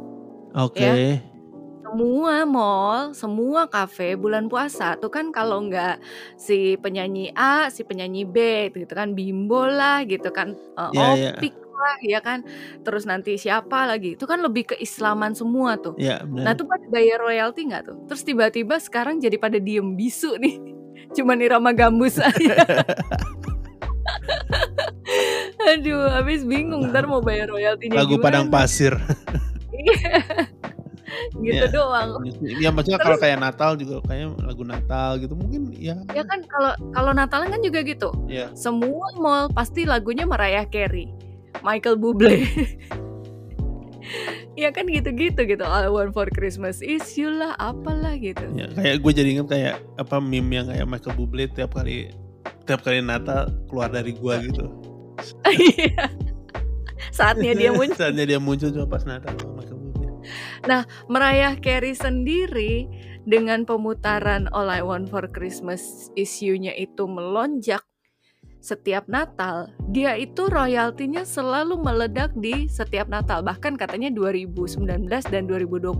[0.53, 0.81] Oke.
[0.81, 1.21] Ya.
[1.93, 6.01] semua mall semua kafe bulan puasa tuh kan kalau nggak
[6.41, 8.37] si penyanyi A si penyanyi B
[8.73, 10.57] gitu kan Bimbo lah gitu kan.
[10.57, 11.31] Eh, Iya, iya.
[11.37, 11.53] Opik
[11.83, 12.39] lah ya kan
[12.79, 17.19] terus nanti siapa lagi itu kan lebih keislaman semua tuh ya Nah tuh pada bayar
[17.19, 17.97] royalti nggak tuh?
[18.07, 20.55] Terus tiba-tiba sekarang jadi pada diem bisu nih.
[21.15, 22.55] Cuman irama gambus aja.
[25.65, 28.23] Aduh, habis bingung ntar mau bayar royaltinya lagu gimana.
[28.25, 28.93] Padang Pasir
[29.69, 30.21] Iya.
[31.35, 31.69] gitu Iya.
[31.69, 32.09] doang.
[32.57, 36.73] ya maksudnya kalau kayak Natal juga kayak lagu Natal gitu mungkin ya Ya kan kalau
[36.89, 38.09] kalau Natalan kan juga gitu.
[38.25, 41.13] ya Semua mall pasti lagunya Mariah Carey,
[41.61, 42.43] Michael Bublé.
[44.61, 45.61] ya kan gitu-gitu gitu.
[45.61, 48.41] All I want for Christmas is you lah, apalah gitu.
[48.57, 52.09] Ya, kayak gue jadi inget kayak apa meme yang kayak Michael Bublé tiap kali
[52.63, 54.71] tiap kali Natal keluar dari gua gitu.
[55.47, 56.11] Iya.
[57.11, 57.95] Saatnya dia muncul.
[57.95, 60.07] Saatnya dia muncul cuma pas Natal Michael Bublé.
[61.11, 62.87] Mariah Carey sendiri
[63.23, 67.83] dengan pemutaran All I Want for Christmas isunya itu melonjak
[68.63, 73.43] setiap Natal, dia itu royaltinya selalu meledak di setiap Natal.
[73.43, 75.91] Bahkan katanya 2019 dan 2020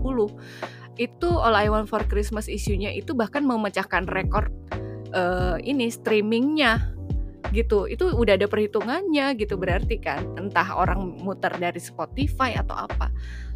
[0.96, 4.48] itu All I Want for Christmas isunya itu bahkan memecahkan rekor
[5.12, 6.96] eh, ini streamingnya
[7.52, 7.84] gitu.
[7.84, 10.24] Itu udah ada perhitungannya gitu berarti kan.
[10.40, 13.12] Entah orang muter dari Spotify atau apa.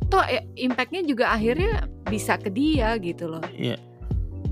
[0.08, 3.76] toh eh, impactnya juga akhirnya bisa ke dia gitu loh Iya.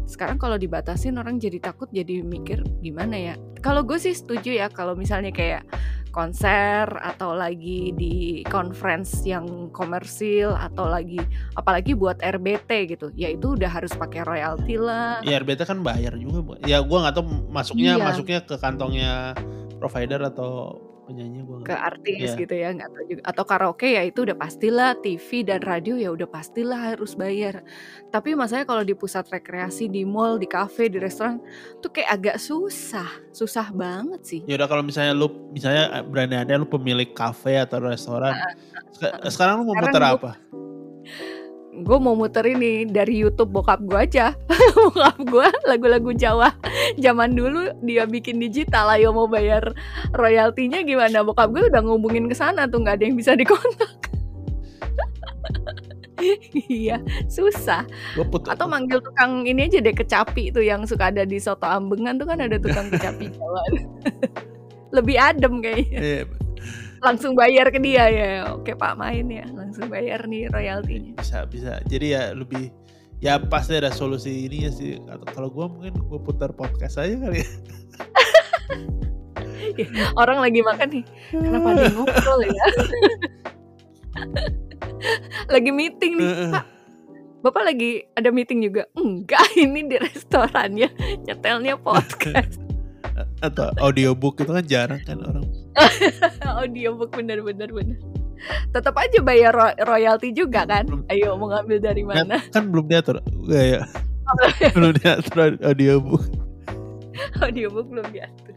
[0.06, 4.70] Sekarang kalau dibatasin orang jadi takut jadi mikir gimana ya kalau gue sih setuju ya
[4.70, 5.66] kalau misalnya kayak
[6.14, 11.20] konser atau lagi di conference yang komersil atau lagi
[11.52, 16.16] apalagi buat RBT gitu ya itu udah harus pakai royalti lah Ya RBT kan bayar
[16.16, 16.40] juga.
[16.40, 16.52] Bu.
[16.64, 18.04] Ya gua nggak tahu masuknya Iya.
[18.06, 19.36] masuknya ke kantongnya
[19.76, 22.34] provider atau penyanyi gua ke artis Iya.
[22.36, 26.10] gitu ya nggak tahu juga atau karaoke ya itu udah pastilah TV dan radio ya
[26.10, 27.62] udah pastilah harus bayar
[28.10, 31.38] tapi masalahnya kalau di pusat rekreasi di mall di kafe di restoran
[31.78, 36.54] tuh kayak agak susah susah banget sih Ya udah kalau misalnya lu misalnya berani ada
[36.54, 38.34] lu pemilik kafe atau restoran.
[38.92, 40.32] Sek- Sekarang lu mau gua- apa?
[41.76, 44.32] Gue mau muter ini dari YouTube bokap gue aja.
[44.76, 46.52] Bokap gue lagu-lagu Jawa.
[46.96, 49.76] Zaman dulu dia bikin digital ayo mau bayar
[50.16, 51.20] royaltinya gimana?
[51.20, 53.92] Bokap gue udah ngubungin ke sana tuh nggak ada yang bisa dikontak.
[56.56, 57.84] Iya susah.
[58.48, 62.26] Atau manggil tukang ini aja deh kecapi tuh yang suka ada di soto ambengan tuh
[62.26, 63.62] kan ada tukang kecapi Jawa.
[64.96, 65.98] Lebih adem kayaknya.
[66.00, 66.22] Eh,
[67.06, 68.30] langsung bayar ke dia ya.
[68.50, 69.46] Oke pak main ya.
[69.54, 71.14] Langsung bayar nih royaltinya.
[71.22, 71.78] Bisa bisa.
[71.86, 72.74] Jadi ya lebih
[73.22, 74.98] ya pasti ada solusi ini ya sih.
[75.30, 77.48] Kalau gua mungkin gua putar podcast aja kali ya.
[80.20, 81.04] orang lagi makan nih.
[81.30, 82.66] Kenapa ada ngobrol ya?
[85.52, 86.64] Lagi meeting nih pak.
[87.44, 88.90] Bapak lagi ada meeting juga?
[88.98, 90.90] Enggak ini di restorannya.
[91.22, 92.65] Nyetelnya podcast
[93.40, 95.44] atau audiobook itu kan jarang kan orang.
[96.60, 97.68] audiobook bener bener
[98.70, 101.02] tetap aja bayar ro- royalty juga kan Belum.
[101.08, 103.16] ayo mau ngambil dari Kan, mana kan belum diatur.
[103.48, 103.80] Ya, ya.
[104.76, 106.24] belum diatur audiobook.
[107.40, 108.52] audiobook belum diatur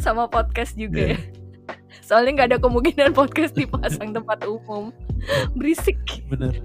[0.00, 1.18] sama podcast juga ya
[2.00, 4.88] soalnya nggak ada kemungkinan podcast dipasang tempat umum
[5.52, 6.00] berisik
[6.32, 6.56] Bener.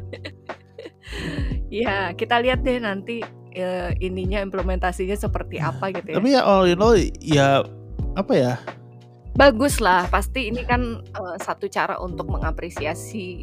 [1.83, 3.19] ya kita lihat deh nanti
[3.53, 7.47] eh, ininya implementasinya seperti apa gitu ya Tapi ya all in all ya
[8.13, 8.53] apa ya?
[9.33, 13.41] bagus lah pasti ini kan eh, satu cara untuk mengapresiasi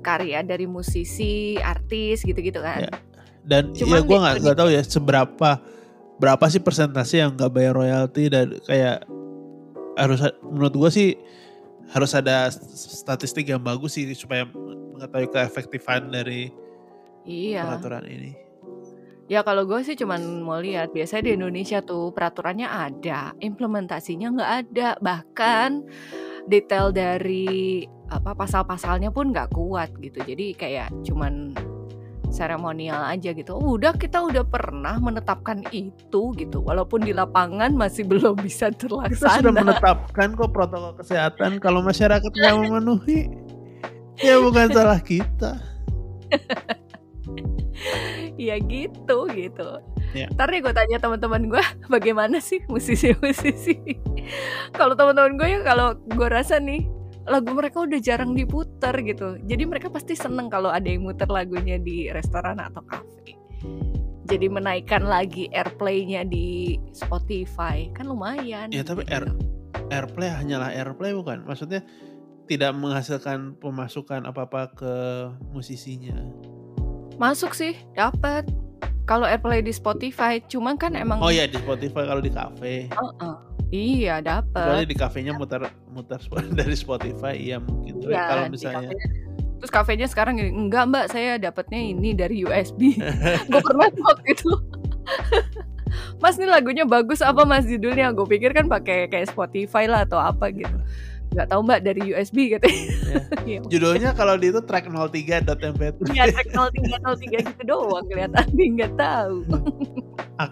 [0.00, 2.92] karya dari musisi artis gitu-gitu kan Ya.
[3.40, 5.50] Dan Cuman ya gue di- nggak nggak tahu ya seberapa
[6.16, 9.08] berapa sih persentase yang nggak bayar royalti dan kayak
[9.96, 11.08] harus menurut gue sih
[11.88, 16.52] harus ada statistik yang bagus sih supaya mengetahui keefektifan dari
[17.24, 18.36] iya peraturan ini.
[19.30, 24.52] Ya kalau gue sih cuman mau lihat biasanya di Indonesia tuh peraturannya ada, implementasinya nggak
[24.66, 25.86] ada, bahkan
[26.50, 30.18] detail dari apa pasal-pasalnya pun nggak kuat gitu.
[30.26, 31.54] Jadi kayak cuman
[32.34, 33.54] seremonial aja gitu.
[33.54, 39.14] Udah kita udah pernah menetapkan itu gitu, walaupun di lapangan masih belum bisa Kita sudah
[39.14, 39.54] terlaksana.
[39.54, 43.30] menetapkan kok protokol kesehatan kalau masyarakat nggak memenuhi
[44.18, 45.54] ya bukan salah kita.
[48.50, 49.68] ya gitu gitu.
[50.12, 50.26] Ya.
[50.34, 51.64] Ntar deh gue tanya teman-teman gue
[51.94, 53.78] bagaimana sih musisi-musisi.
[54.78, 56.86] kalau teman-teman gue ya kalau gue rasa nih
[57.28, 59.38] lagu mereka udah jarang diputar gitu.
[59.44, 63.36] Jadi mereka pasti seneng kalau ada yang muter lagunya di restoran atau kafe.
[64.30, 68.70] Jadi menaikkan lagi airplay-nya di Spotify kan lumayan.
[68.70, 69.14] Ya, tapi gitu.
[69.14, 69.38] air-
[69.90, 71.42] Airplay hanyalah airplay bukan?
[71.42, 71.82] Maksudnya
[72.46, 74.94] tidak menghasilkan pemasukan apa-apa ke
[75.50, 76.14] musisinya.
[77.20, 78.48] Masuk sih dapat.
[79.04, 82.86] Kalau airplay di Spotify, cuman kan emang Oh ya di Spotify kalau di kafe.
[82.88, 83.34] Heeh.
[83.70, 84.26] Iya Kecuali
[84.82, 84.82] dapat.
[84.84, 86.18] di kafenya muter muter
[86.58, 88.00] dari Spotify iya mungkin.
[88.00, 89.06] Tapi Iya, kalau misalnya kafenya.
[89.56, 92.96] terus kafenya sekarang gini, enggak mbak saya dapatnya ini dari USB
[93.44, 94.50] gue pernah waktu itu
[96.16, 100.16] mas ini lagunya bagus apa mas judulnya gue pikir kan pakai kayak Spotify lah atau
[100.16, 100.72] apa gitu
[101.30, 102.82] nggak tahu mbak dari USB katanya
[103.48, 103.60] Iya.
[103.66, 109.46] judulnya kalau di itu track 03.mp3 Iya, track 0303 gitu doang kelihatan nggak tahu.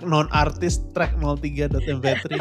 [0.03, 2.39] non artis track 03.mp3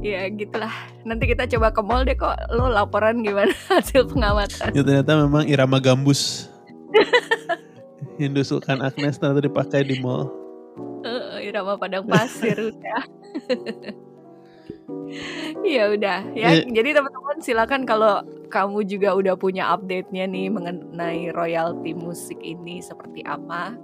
[0.00, 0.72] Ya gitulah.
[1.04, 2.32] Nanti kita coba ke mall deh kok.
[2.48, 4.72] Lo laporan gimana hasil pengamatan?
[4.72, 6.48] ya ternyata memang irama gambus
[8.16, 10.32] yang diusulkan Agnes ternyata dipakai di mall
[11.00, 13.02] Eh, Irama Padang Pasir udah.
[15.66, 16.48] ya udah ya.
[16.54, 16.66] Ya.
[16.66, 23.22] Jadi teman-teman silakan kalau kamu juga udah punya update-nya nih mengenai royalti musik ini seperti
[23.22, 23.78] apa,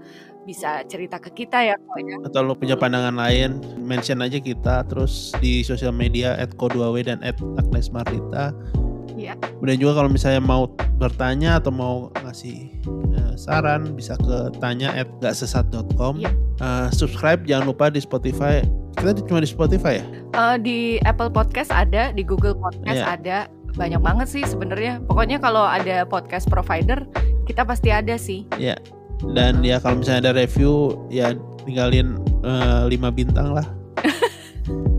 [0.46, 2.16] bisa cerita ke kita ya kok ya.
[2.22, 7.18] atau lo punya pandangan lain mention aja kita terus di sosial media @ko2w dan
[7.58, 8.54] @agnes marlita
[9.16, 9.34] Iya.
[9.40, 10.68] Kemudian juga kalau misalnya mau
[11.00, 12.68] bertanya atau mau ngasih
[13.16, 16.20] eh, saran bisa ke tanya at gaksesat.com.
[16.20, 16.30] Iya.
[16.60, 18.60] Eh, subscribe jangan lupa di Spotify.
[18.96, 20.06] Kita cuma di Spotify ya?
[20.36, 23.06] Eh, di Apple Podcast ada, di Google Podcast Iya.
[23.16, 23.38] ada,
[23.76, 25.00] banyak banget sih sebenarnya.
[25.04, 27.04] Pokoknya kalau ada podcast provider,
[27.44, 28.44] kita pasti ada sih.
[28.56, 28.76] Ya.
[29.32, 31.32] Dan ya kalau misalnya ada review ya
[31.64, 32.20] tinggalin
[32.88, 33.64] lima bintang lah.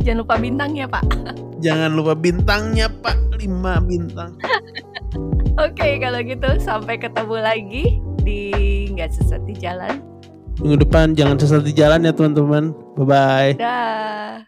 [0.08, 1.04] Jangan lupa bintangnya, Pak.
[1.68, 4.40] Jangan lupa bintangnya Pak, lima bintang.
[5.68, 7.84] Oke, kalau gitu sampai ketemu lagi
[8.24, 8.42] di
[8.96, 10.00] nggak sesat di jalan.
[10.64, 12.72] Minggu depan jangan sesat di jalan ya teman-teman.
[12.96, 13.52] Bye bye.
[13.60, 14.48] Dah.